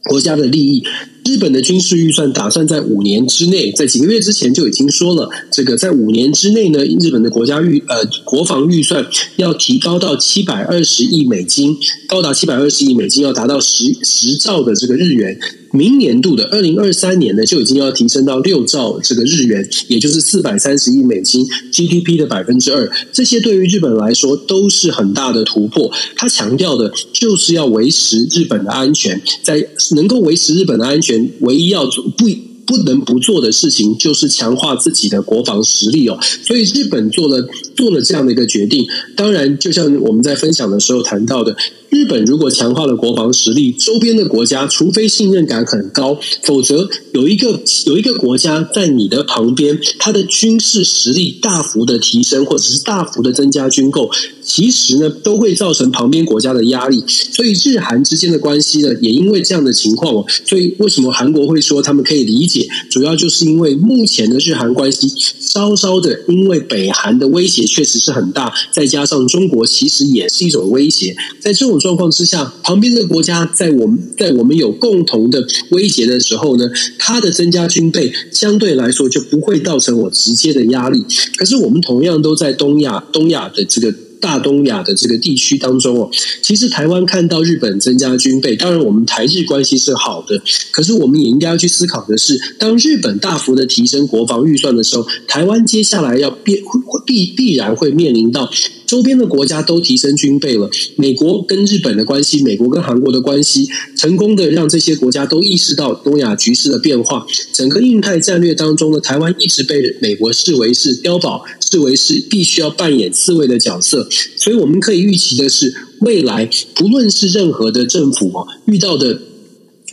[0.04, 0.85] 国家的利益。
[1.26, 15.36] 日本的军事预算打算在五年之内，在几个月之前就已经说了，这个在五年之内呢，日本的国家预呃国防预算要提高到七百二十亿美金，高达七百二十亿美金，要达到十十兆的这个日元。
[15.72, 22.90] 明年度的二零二三年呢，就已经要提升到六兆这个日元，也就是四百三十亿美金，GDP 的百分之二。
[23.12, 25.92] 这些对于日本来说都是很大的突破。
[26.14, 32.26] 他强调的就是要维持日本的安全，在能够维持日本的安全，唯一要做不。
[32.66, 38.85] 不能不做的事情就是强化自己的国防实力哦，所以日本做了做了这样的一个决定。
[39.14, 41.57] 当然，就像我们在分享的时候谈到的，
[41.96, 54.11] 日本如果强化了国防实力，周边的国家除非信任感很高，否则有一个有一个国家在你的旁边，它的军事实力大幅的提升，或者是大幅的增加军购，
[54.42, 57.02] 其实呢都会造成旁边国家的压力。
[57.09, 62.68] 所以日韩之间的关系呢，也因为这样的情况哦，所以为什么韩国会说他们可以理解？
[62.90, 76.68] 主要就是因为目前的日韩关系稍稍的，因为北韩的威胁确实是很大，再加上中国其实也是一种威胁，在这种状况之下，旁边的国家在我们在我们有共同的威胁的时候呢，
[76.99, 81.05] 它的增加军备相对来说就不会造成我直接的压力。
[81.37, 83.94] 可是我们同样都在东亚，东亚的这个。
[84.18, 86.11] 大东亚的这个地区当中哦，
[86.42, 96.61] 其实台湾看到日本增加军备，当然我们台日关系是好的，可是我们也应该要去思考的是，当日本大幅的提升国防预算的时候，台湾接下来要必
[97.05, 98.51] 必必然会面临到。
[98.87, 107.27] 周边的国家都提升军备了，美国跟日本的关系，美国跟韩国的关系，成功的让这些国家都意识到东亚局势的变化。
[107.53, 114.09] 整个印太战略当中呢，台湾一直被美国视为是碉堡，视为是必须要扮演刺猬的角色。
[114.37, 119.20] 所以我们可以预期的是，未来不论是任何的政府啊，遇到的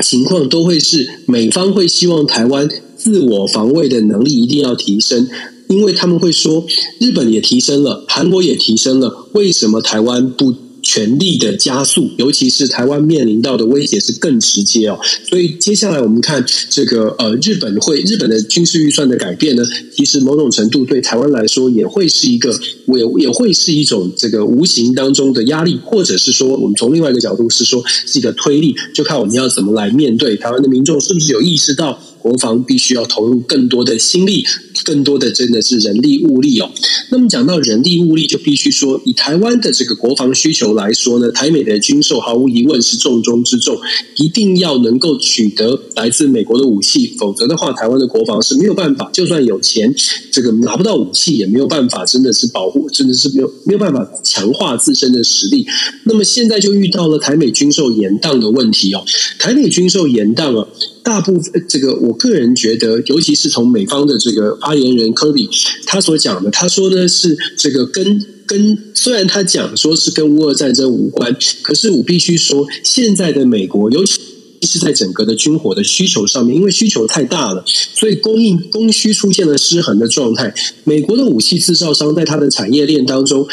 [0.03, 5.27] 情况都会是美方会希望台湾自我防卫的能力一定要提升。
[5.73, 6.65] 因为他们会说，
[6.99, 12.09] 日本也提升了，韩国也提升了，为什么台湾不全力的加速？
[12.17, 14.99] 尤其是台湾面临到的威胁是更直接哦。
[15.27, 19.63] 所以接下来我们看这个呃，日本会日本的军事预算的改变呢，
[19.95, 22.51] 其实某种程度对台湾来说也会是一个，
[22.87, 31.99] 也也会是一种这个无形当中的压力，或者是说我们从另外一个角度是说是一个推力，就看我们要怎么来面对台湾的民众是不是有意识到。
[32.23, 34.45] 国防必须要投入更多的心力，
[34.83, 36.71] 更多的真的是人力物力哦。
[37.09, 43.77] 那么讲到人力物力，就必须说，以台湾的这个国防需求来说呢，台美的军售毫无疑问是重中之重，
[44.17, 49.93] 一定要能够取得来自美国的武器，否则的话，台湾的国防是没有办法，就算有钱，
[50.31, 55.65] 这个拿不到武器也没有办法，真的是保护，真的是没有没有办法强化自身的实力。
[56.05, 59.03] 那么现在就遇到了台美军售延宕的问题哦，
[59.39, 60.67] 台美军售延宕啊。
[61.03, 65.49] 大部分这个，我个人觉得，尤其是从美方的这个发言人科比
[65.85, 74.19] 他所讲的，他说呢是这个跟跟，虽然他讲说是跟乌俄战争无关，可是我必须说，现在的美国，尤其
[74.61, 80.53] 是在整个的军火的需求上面，因为需求太大了，所以供应供需出现了失衡的状态。
[80.85, 83.45] 美国的武器制造商在它的产业链当中。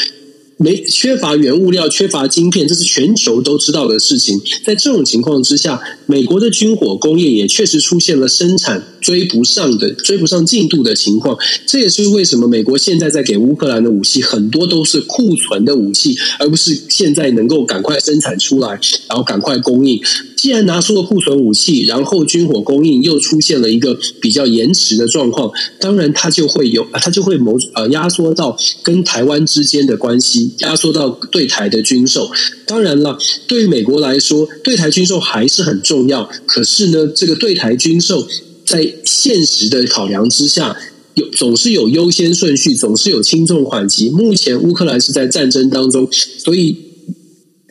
[0.57, 4.39] 没缺乏原物料，缺乏晶片，这是全球都知道的事情。
[4.63, 11.37] 在这种情况之下，美国的军火工业也确实出现了生产追不上的、追不上进度的情况。
[11.65, 20.01] 这也是为什么美国现在在给乌克兰的武器很多都是库存的武器，而不是现在能够赶快生产出来，然后赶快供应。
[20.35, 32.31] 既然拿出了库存武器，然后军火供应又出现了一个比较延迟的状况，当然它就会有，它就会某呃压缩到跟台湾之间的关系，压缩到对台的军售。
[32.65, 36.27] 当然了，对于美国来说，对台军售还是很重要。
[36.47, 38.27] 可是呢，这个对台军售
[38.65, 40.75] 在现实的考量之下，
[41.15, 44.09] 有总是有优先顺序，总是有轻重缓急。
[44.09, 46.75] 目前乌克兰是在战争当中，所以。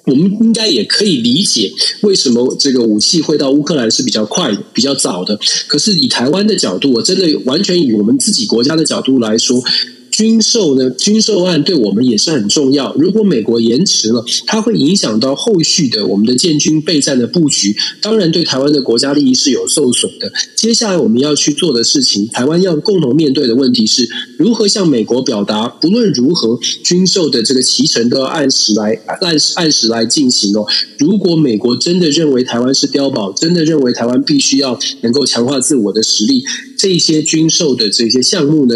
[0.06, 5.38] 我们应该也可以理解为什么这个武器会到乌克兰是比较快、比较早的。
[5.68, 9.62] 可是以台湾的角度，我真的完全以我们自己国家的角度来说。
[10.10, 10.90] 军售呢？
[10.90, 12.94] 军售案对我们也是很重要。
[12.94, 20.30] 如果美国延迟了，它会影响到后续的我们的建军备战的布局，当然对台湾的国家利益是有受损的。
[20.56, 30.66] 接下来我们要去做的事情，台湾要共同面对的问题是如何向美国表达，不论如何，军售的这个期程都要按时来，按时按时来进行哦。
[30.98, 36.42] 如果美国真的认为台湾是碉堡，真的认为台湾必须要能够强化自我的实力，
[36.76, 38.74] 这些军售的这些项目呢？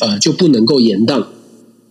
[0.00, 1.26] 呃，就不能够延宕。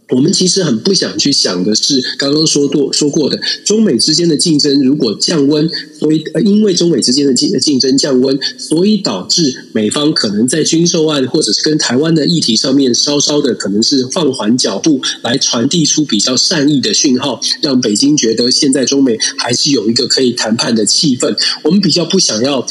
[0.09, 21.35] 我们其实很不想去想的是，刚刚说过说过的，中美之间的竞争如果降温，所以呃，因为中美之间的竞竞争降温，所以导致美方可能在军售案或者是跟台湾的议题上面稍稍的可能是放缓脚步，来传递出比较善意的讯号，让北京觉得现在中美还是有一个可以谈判的气氛。
[21.63, 22.67] 我们比较不想要。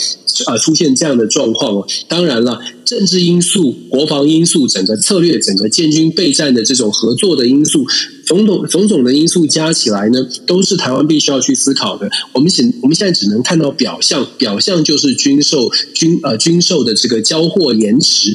[0.46, 1.86] 啊，出现这样的状况哦。
[2.08, 7.86] 当然了，政治因素、国防因素、整个策略、整个建军备战的这种合作的因素，
[8.26, 12.08] 种种种种的因素加起来呢，都是台湾必须要去思考的。
[12.32, 18.32] 我们现我们现在只能看到表象，表象就是军售军呃军售的这个交货延迟。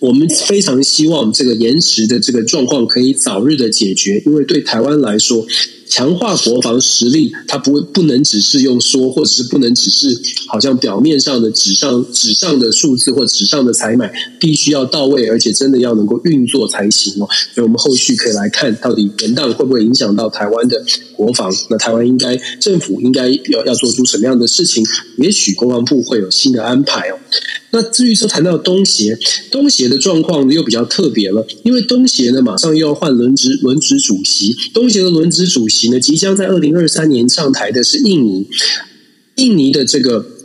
[0.00, 5.44] 我们非常希望这个延迟的这个状况可以早日的解决，因为对台湾来说。
[5.88, 17.28] 强化国防实力，它不会不能只是用说，或者是不能只是好像表面上的纸上纸上的数字或纸上的采买，必须要到位，而且真的要能够运作才行哦。
[17.54, 20.84] 所以，我们后续可以来看到底延宕会不会影响到台湾的
[21.16, 21.52] 国防？
[21.70, 24.84] 那台湾应该政府应该要要做出什么样的事情？
[25.18, 27.18] 也许国防部会有新的安排哦。
[27.70, 29.18] 那至于说谈到东协，
[29.50, 38.48] 东协的状况又比较特别了，因为东协呢马上又要换轮值轮值主席，东协的轮值主席即将在二零二三年上台的是印尼，
[39.36, 40.37] 印尼的这个。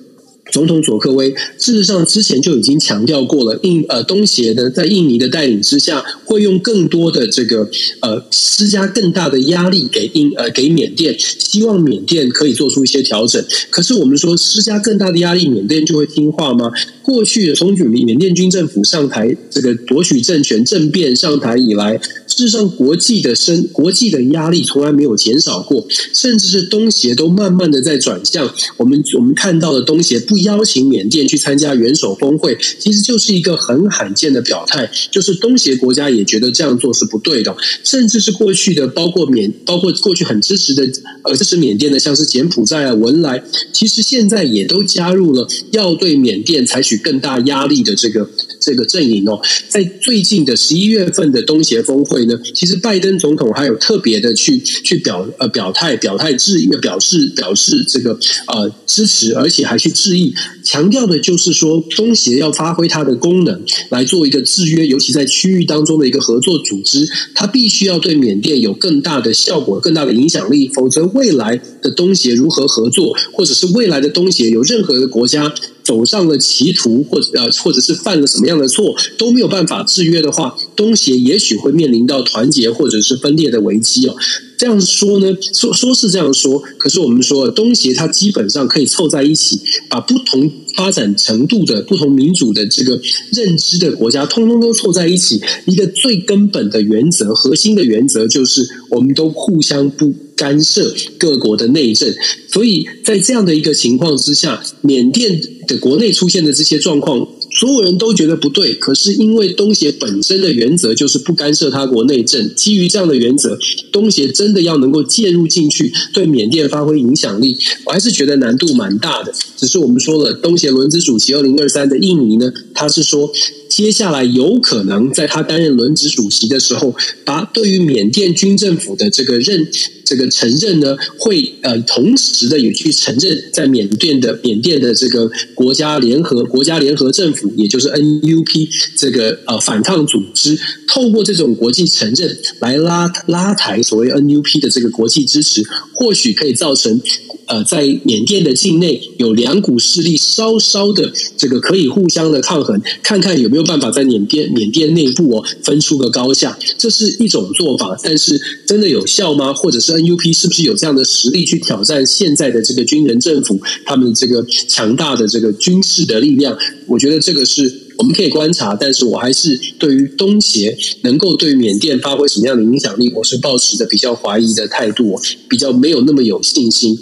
[0.54, 7.68] 总统佐科威事实上之前就已经强调过了，印呃东协呢在印尼的带领之下，会用更多的这个
[8.02, 13.44] 呃施加更大的压力给印呃给缅甸，希望缅甸可以做出一些调整。
[13.72, 16.72] 可是我们说施加更大的压力，缅甸就会听话吗？
[17.02, 28.54] 过去从缅缅甸军政府上台，这个夺取政权政变上台以来，事实上国际的生国际的压力从来没有减少过，甚至是东协都慢慢的在转向。
[28.78, 40.88] 我们我们看到的东协不邀请缅甸去参加元首峰会，其实就是一个很罕见的表态，就是东协国家也觉得这样做是不对的，甚至是过去的包括缅包括过去很支持的
[41.24, 46.94] 呃支持缅甸的，像是柬埔寨啊文莱，其实现在也都加入了要对缅甸采取。
[47.04, 48.30] 更大压力的这个
[48.64, 60.34] 这个阵营哦，在最近的十一月份的东协峰会呢，其实拜登总统还有特别的去去表呃表态表态致意表示表示这个呃支持，而且还去致意，
[60.64, 67.06] 强调的就是说东协要发挥它的功能来做一个制约，尤其在区域当中的一个合作组织，
[67.36, 75.54] 它必须要对缅甸有更大的效果、更大的影响力，否则未来的东协如何合作，或者是未来的东协有任何的国家。
[75.84, 84.16] 走上了歧途，或者呃，或者是犯了什么样样的错，都没有办法制约的话，东协也许会面临到团结或者是分裂的危机哦。
[84.56, 92.98] 这样说呢，说说是这样说，可是我们说东协它基本上可以凑在一起，把不同发展程度的不同民主的这个
[93.34, 95.42] 认知的国家，通通都凑在一起。
[95.66, 102.14] 一个最根本的原则，核心的原则就是，我们都互相不干涉各国的内政。
[102.48, 107.28] 所以在这样的一个情况之下，缅甸的国内出现的这些状况。
[107.64, 113.58] 所有人都觉得不对，可是因为东协本身的原则就是不干涉他国内政，基于这样的原则，
[113.90, 117.56] 东协真的要能够介入进去，对缅甸发挥影响力，
[117.86, 119.34] 我还是觉得难度蛮大的。
[119.56, 123.32] 只是我们说了，东协轮值主席二零二三的印尼呢，他是说。
[123.70, 126.96] 接下来有可能在他担任轮值主席的时候，
[127.26, 129.68] 把对于缅甸军政府的这个认
[130.06, 147.02] 这个承认呢，会呃同时的也去承认在缅甸的缅甸的这个国家联合国家联合政府，也就是 NUP 这个呃反抗组织，透过这种国际承认来拉拉抬所谓 NUP 的这个国际支持，或许可以造成。
[147.46, 158.00] 呃，在缅甸的境内有两股势力稍稍的这个可以互相的抗衡，看看有没有办法在缅甸缅甸内部哦分出个高下，这是一种做法。
[158.02, 159.54] 但是真的有效吗？
[159.54, 166.58] 或者是 NUP 是不是有这样的实力去挑战现在的这个军人政府他们这个强大的这个军事的力量？
[166.88, 175.20] 我觉得这这个是我们可以观察，但是我还是对于东协能够对缅甸发挥什么样的影响力，我是抱持着比较怀疑的态度，
[175.50, 176.96] 比较没有那么有信心。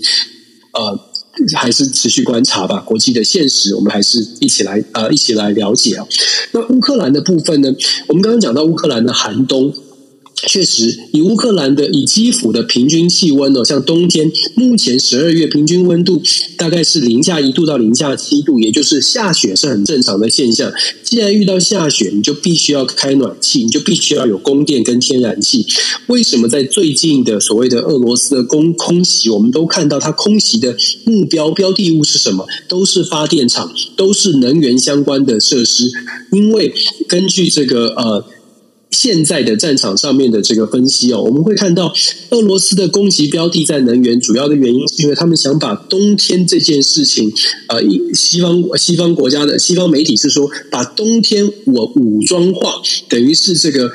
[0.71, 0.97] 呃，
[1.53, 2.77] 还是持续观察吧。
[2.79, 6.07] 国际的现实，我们还是一起来呃，一起来了解啊。
[6.53, 7.75] 那乌克兰的部分呢？
[8.07, 9.73] 我们刚刚讲到乌克兰的寒冬。
[10.47, 16.21] 确实，以乌克兰的以基辅的平均气温呢，像冬天目前十二月平均温度
[16.57, 20.71] 大概是零下一度到零下七度，也就是下雪是很正常的现象。
[21.03, 25.65] 既然遇到下雪，你就必须要开暖气，你就必须要有供电跟天然气。
[26.07, 30.75] 为什么在最近的所谓的俄罗斯的空空袭，我们都看到它空袭的
[31.05, 32.47] 目标标的物是什么？
[32.67, 35.91] 都是发电厂，都是能源相关的设施。
[36.31, 36.73] 因为
[37.07, 38.25] 根据这个呃。
[39.01, 41.91] 现在的战场上面的这个分析哦，我们会看到
[42.29, 47.33] 俄罗斯的攻击标的在能源，主要的原因是因为他们想把冬天这件事情，
[47.69, 47.81] 呃，
[48.13, 52.79] 西方西方国家的西方媒体是说，把冬天我武装化，
[53.09, 53.91] 等于是这个。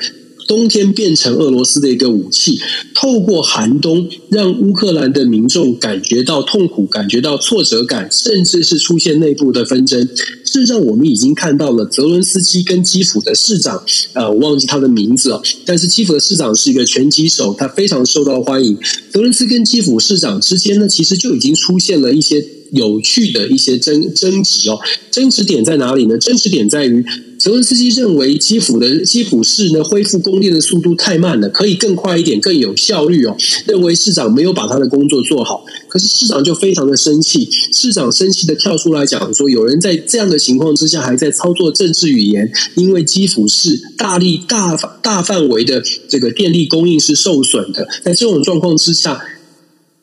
[0.47, 2.59] 冬天变成俄罗斯的一个武器，
[2.95, 10.07] 透过寒冬让乌克兰的民众感觉到痛苦，感觉到挫折感，甚至是出现内部的纷争。
[10.45, 13.83] 事实上，我们已经看到了泽伦斯基跟基辅的市长，
[14.13, 18.77] 呃，我忘记他的名字了，但是基辅的市长是一个拳击手，他非常受到欢迎。
[19.11, 24.79] 泽伦斯基跟基辅市长之间呢，其实就已经出现了一些有趣的一些争争执哦。
[25.11, 26.17] 争执点在哪里呢？
[26.17, 27.05] 争执点在于。
[27.37, 33.37] 泽伦斯基认为基辅的基辅市呢，恢复供电的速度太慢了，可以更快一点，更有效率哦。
[33.67, 37.47] 认为市长没有把他的工作做好，可是市长就非常的生气。
[37.71, 49.23] 市长生气的跳出来讲说，有人在这样的情况之下还在操作政治语言，因为基辅市大力大大范围的这个电力供应是受损的，在这种状况之下。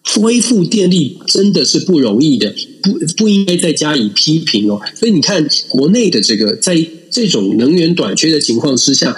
[0.05, 4.81] 恢复电力真的是不容易的，不不应该再加以批评哦。
[4.95, 9.17] 所以你看，国内的这个在这种能源短缺的情况之下。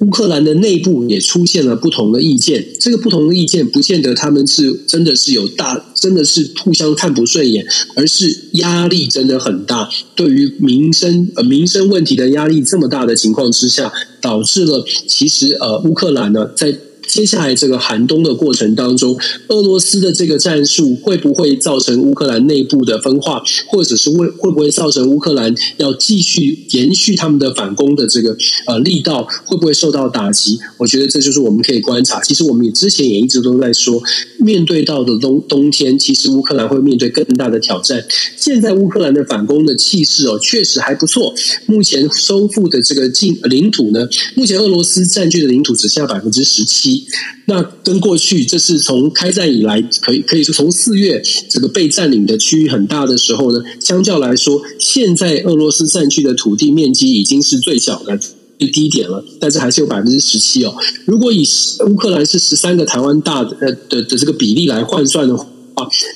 [0.00, 7.66] 乌克兰的内部也出现了不同的意见，这个不同的意见不见得他们是真的是有大，真的是互相看不顺眼，
[7.96, 9.90] 而是压力真的很大。
[10.14, 16.78] 对于民生呃民生问题的压力这么大的情况之下，导致了其实呃乌克兰呢在。
[17.08, 28.36] 接下来这个寒冬的过程当中，俄罗斯的这个战术会不会造成乌克兰内部的分化，或者是会会不会造成乌克兰要继续延续他们的反攻的这个
[28.66, 30.58] 呃力道，会不会受到打击？
[30.76, 32.20] 我觉得这就是我们可以观察。
[32.20, 34.00] 其实我们也之前也一直都在说，
[34.38, 38.04] 面对到的冬冬天，其实乌克兰会面对更大的挑战。
[38.36, 41.34] 现在乌克兰的反攻的气势哦，确实还不错。
[41.66, 46.97] 目前收复的这个境领土呢，目前俄罗斯占据的领土只剩下百分之十七。
[47.46, 58.18] 那跟过去，这是从开战以来，可以可以说从四月这个被占领的区域很大的时候呢，相较来说，现在俄罗斯占据的土地面积已经是最小的
[58.58, 60.74] 最低点了，但是还是有百分之十七哦。
[61.06, 61.42] 如果以
[61.88, 65.46] 乌克兰是十三个台湾大的呃的的这个比例来换算的话，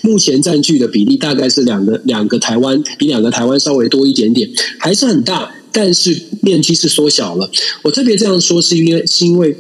[0.03, 7.51] 目前占据的比例大概是两个两个台湾，比两个台湾稍微多一点点，还是很大，但是面积是缩小了。
[7.83, 9.57] 我特别这样说是因为是因为。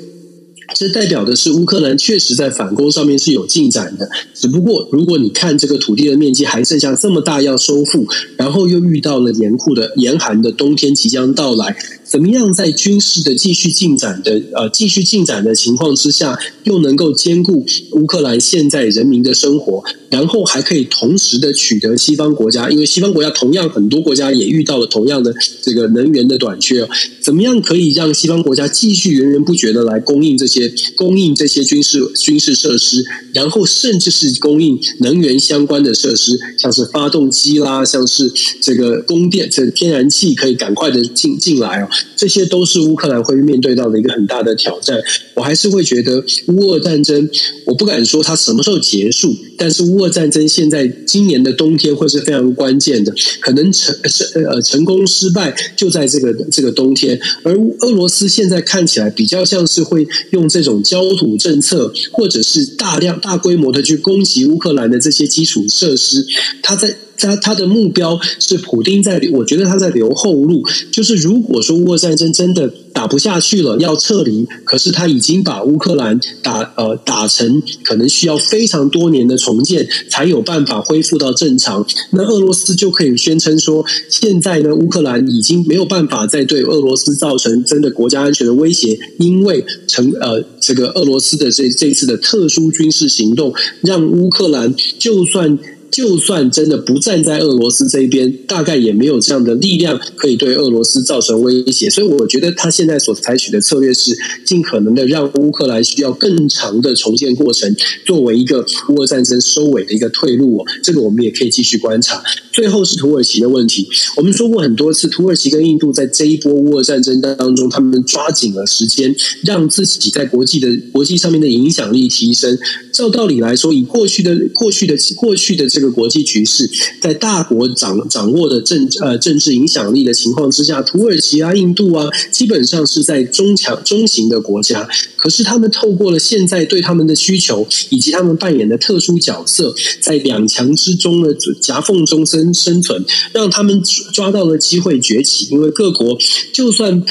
[0.74, 8.06] 这代表的是乌克兰确实在反攻上面是有进展的，只不过如果你看这个土地的面积还剩下这么大要收复，
[8.36, 11.76] 然后又遇到了严酷的严寒的冬天即将到来。
[12.04, 26.86] 怎么样在军事的继续进展的呃继续进展的情况之下，又能够兼顾乌克兰现在人民的生活，然后还可以同时的取得西方国家，因为西方国家同样很多国家也遇到了同样的这个能源的短缺，
[27.22, 30.61] 怎么样可以让西方国家继续源源不绝的来供应这些
[30.94, 41.88] 供应这些军事军事设施，然后甚至是供应能源相关的设施，像是发动机啦，像是这个供电这天然气可以赶快的进进来哦。
[42.16, 45.00] 这些都是乌克兰会面对到的一个很大的挑战。
[45.34, 47.28] 我还是会觉得乌俄战争，
[47.66, 57.18] 我不敢说它什么时候结束，但是乌俄战争现在今年的冬天会是非常关键的，可能成是呃成功失败就在这个这个冬天。
[57.42, 66.26] 而俄罗斯现在看起来比较像是会用这种焦土政策，或者是大量大规模的去攻击乌克兰的这些基础设施，
[66.62, 66.94] 它在。
[67.16, 70.62] 他他的目标是普丁在，我觉得他在留后路。
[70.90, 81.86] 就是如果说乌俄战争真的打不下去了，要撤离，可是他已经把乌克兰打呃打成可能需要非常多年的重建才有办法恢复到正常。
[82.10, 95.58] 那俄罗斯就可以宣称说，现在呢乌克兰已经没有办法再对俄罗斯造成真的国家安全的威胁，因为成呃这个俄罗斯的这这次的特殊军事行动，让乌克兰就算。
[95.92, 101.90] 就算真的不站在俄罗斯这边，大概也没有这样的力量可以对俄罗斯造成威胁。
[101.90, 107.76] 所以，我觉得他现在所采取的策略是尽可能的让乌克兰需要更长的重建过程，
[108.06, 110.64] 作为一个乌俄战争收尾的一个退路。
[110.82, 112.22] 这个我们也可以继续观察。
[112.50, 113.86] 最后是土耳其的问题，
[114.16, 119.14] 我们说过很多次，土耳其跟印度在这一波乌俄战争当中，他们抓紧了时间，
[119.44, 122.58] 让自己在国际的国际上面的影响力提升。
[122.92, 125.81] 照道理来说，以过去的过去的过去的这。
[125.82, 126.70] 这个国际局势
[127.00, 134.88] 在大国掌掌握的政呃政治影响力的情况之下，土耳其啊、印度啊，基本上是在中强中型的国家。
[135.16, 145.48] 可是他们透过了现在对他们的需求，以及他们扮演的特殊角色，在两强之中的夹缝中生生存，让他们抓到了机会崛起。
[145.50, 146.16] 因为各国
[146.52, 147.02] 就算。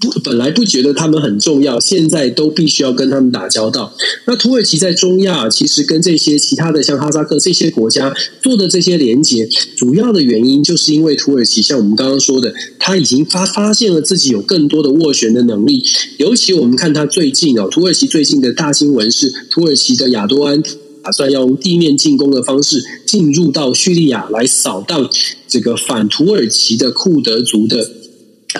[0.00, 3.94] 不，本来不觉得他们很重要，现在都必须要跟他们打交道。
[4.26, 15.84] 那土耳其在中亚，其实跟这些其他的像哈萨克这些国家做的这些连接，主要的原因就是因为土耳其像我们刚刚说的，他已经发发现了自己有更多的斡旋的能力。
[16.18, 20.62] 尤其我们看他最近哦，土耳其最近的大新闻是，土耳其的亚多安
[21.02, 25.08] 打算要用地面进攻的方式进入到叙利亚来扫荡
[25.46, 27.97] 这个反土耳其的库德族的。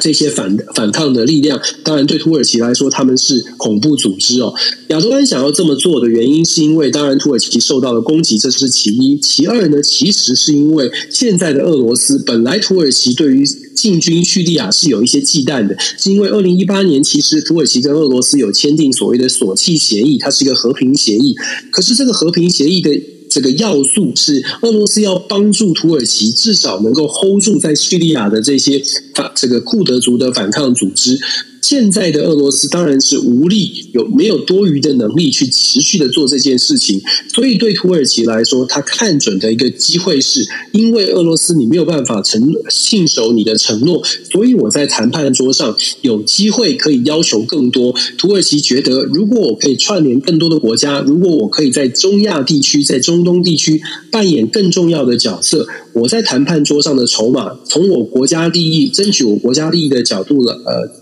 [0.01, 4.55] 这些反反抗的力量，当然对土耳其来说，他们是恐怖组织哦。
[4.89, 21.35] 亚多安想要这么做的原因，是因为当然土耳其受到了攻击，这是其一；其二呢，其实是因为现在的俄罗斯本来土耳其对于进军叙利亚是有一些忌惮的，是因为二零一八年其实土耳其跟俄罗斯有签订所谓的索契协议，它是一个和平协议。
[21.73, 22.91] 可是这个和平协议的。
[23.31, 28.83] 这个要素是俄罗斯要帮助土耳其，至少能够 hold 住在叙利亚的这些
[29.15, 31.19] 反这个库德族的反抗组织。
[31.61, 37.01] 现在的俄罗斯当然是无力，有没有多余的能力去持续的做这件事情，
[37.35, 47.95] 所以对土耳其来说，他看准的一个机会是，因为俄罗斯你没有办法承信守你的承诺，所以我在谈判桌上有机会可以要求更多。
[48.17, 53.81] 土耳其觉得，如果我可以串联更多的国家，如果我可以在中亚地区、在中东地区
[54.11, 55.67] 扮演更重要的角色，
[56.01, 60.99] 我在谈判桌上的筹码，从我国家利益、争取我国家利益的角度了，呃。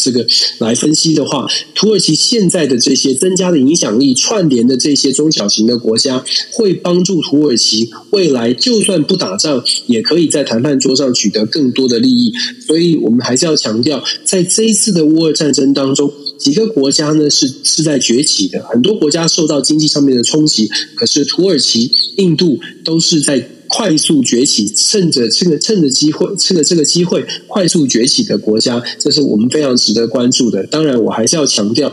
[0.00, 0.24] 这个
[0.60, 1.44] 来分析的话，
[1.74, 12.32] 土耳其现在的这些增加的影响力、串联的这些中小型的国家，会帮助土耳其未来就算不打仗，也可以在谈判桌上取得更多的利益。
[12.64, 23.44] 所以我们还是要强调，在这一次的乌俄战争当中，几个国家呢是是在崛起的，很多国家受到经济上面的冲击，可是土耳其、印度都是在。
[23.68, 30.66] 快速崛起，趁着这个趁着机会，趁着这个机会快速崛起的国家，这是我们非常值得关注的。
[30.66, 31.92] 当然，我还是要强调，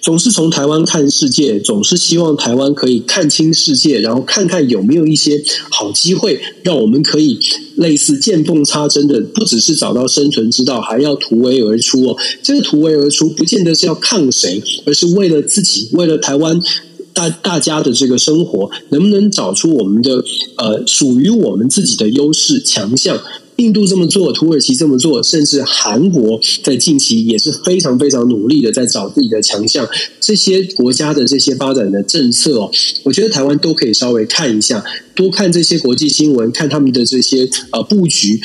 [0.00, 7.38] 总是从台湾看世界，总是希望台湾可以看清世界，然后看看有没有一些好机会，让我们可以
[7.76, 12.16] 类似见缝插针的，不只是找到生存之道，还要突围而出哦。
[12.42, 16.60] 这个突围而出，不见得是要抗谁，而是为了自己，为了台湾。
[17.12, 20.24] 大大家的这个生活，能不能找出我们的
[20.56, 23.20] 呃属于我们自己的优势强项？
[23.56, 29.86] 印度这么做，土耳其这么做，甚至韩国在近期也是非常非常努力的在找自己的强项。
[30.18, 32.70] 这些国家的这些发展的政策哦，
[33.04, 34.82] 我觉得台湾都可以稍微看一下，
[35.14, 38.40] 多看这些国际新闻，看他们的这些呃布局。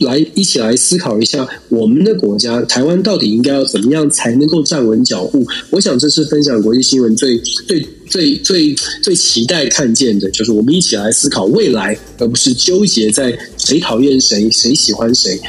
[0.00, 5.44] 来一起来思考一下，我们的国家台湾到底应该要怎么样才能够站稳脚步？
[5.70, 15.40] 我想这是分享国际新闻最最最最最期待看见的，就是我们一起来思考未来，而不是纠结在谁讨厌谁，谁喜欢谁。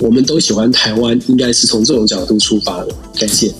[0.00, 2.88] 我们都喜欢台湾，应该是从这种角度出发的。
[3.18, 3.52] 感谢。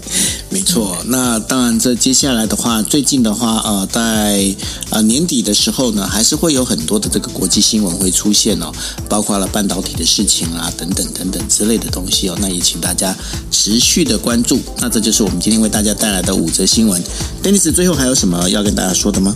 [0.51, 4.55] 没错，那当然，这接下来的话，最近的话，呃，在
[4.91, 8.72] 呃年底的时候呢，还是会有很多的这个国际新闻会出现哦，
[9.09, 12.36] 包括了半导体的事情啊，等等等等之类的东西哦。
[12.41, 13.14] 那也请大家
[13.51, 14.59] 持续的关注。
[14.78, 17.03] 那这就是我们今天为大家带来的五则新闻。
[17.43, 19.34] Dennis，最后还有什么要跟大家说的吗？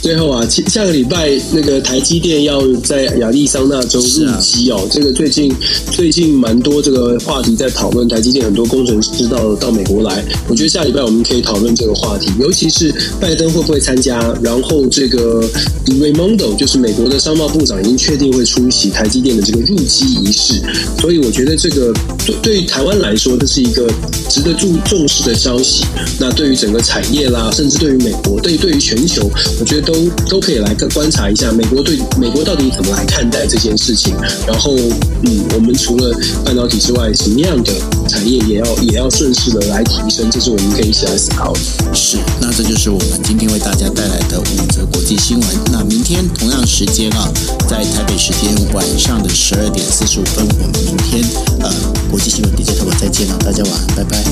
[0.00, 5.54] 最后啊，下个礼拜那个台积电要在亚利桑那州入机哦，这个最近
[5.90, 12.90] 最近蛮多这个话题在讨论，台积电很多工程师到到美国来，我觉得下礼拜我们可以讨论这个话题，尤其是
[13.20, 15.46] 拜登会不会参加，然后这个
[15.86, 20.62] Raimondo 就是美国的商贸部长已经确定会出席台积电的这个入机仪式，
[20.98, 21.92] 所以我觉得这个
[22.24, 23.86] 对对于台湾来说，这是一个
[24.30, 25.84] 值得注重视的消息。
[26.18, 29.30] 那对于整个产业啦，甚至对于美国，对对于全球，
[29.60, 29.89] 我觉得。
[29.90, 34.14] 都都可以来观察一下美国对美国到底怎么来看待这件事情。
[34.46, 34.76] 然后，
[35.22, 37.72] 嗯，我们除了半导体之外，什么样的
[38.08, 41.60] 产业也要也要顺势的来提升，这是我们可以一起来思考的。
[41.92, 45.48] 是，那这就是我们今天为大家带来的五则国际新闻。
[45.72, 47.28] 那明天同样时间啊，
[47.68, 51.24] 在台北时间晚上的十二点四十五分，我们明天
[51.60, 51.72] 呃
[52.10, 54.24] 国际新闻 DJ 特播再见了，大家晚安，拜拜。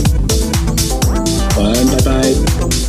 [1.56, 2.87] 晚安，拜拜。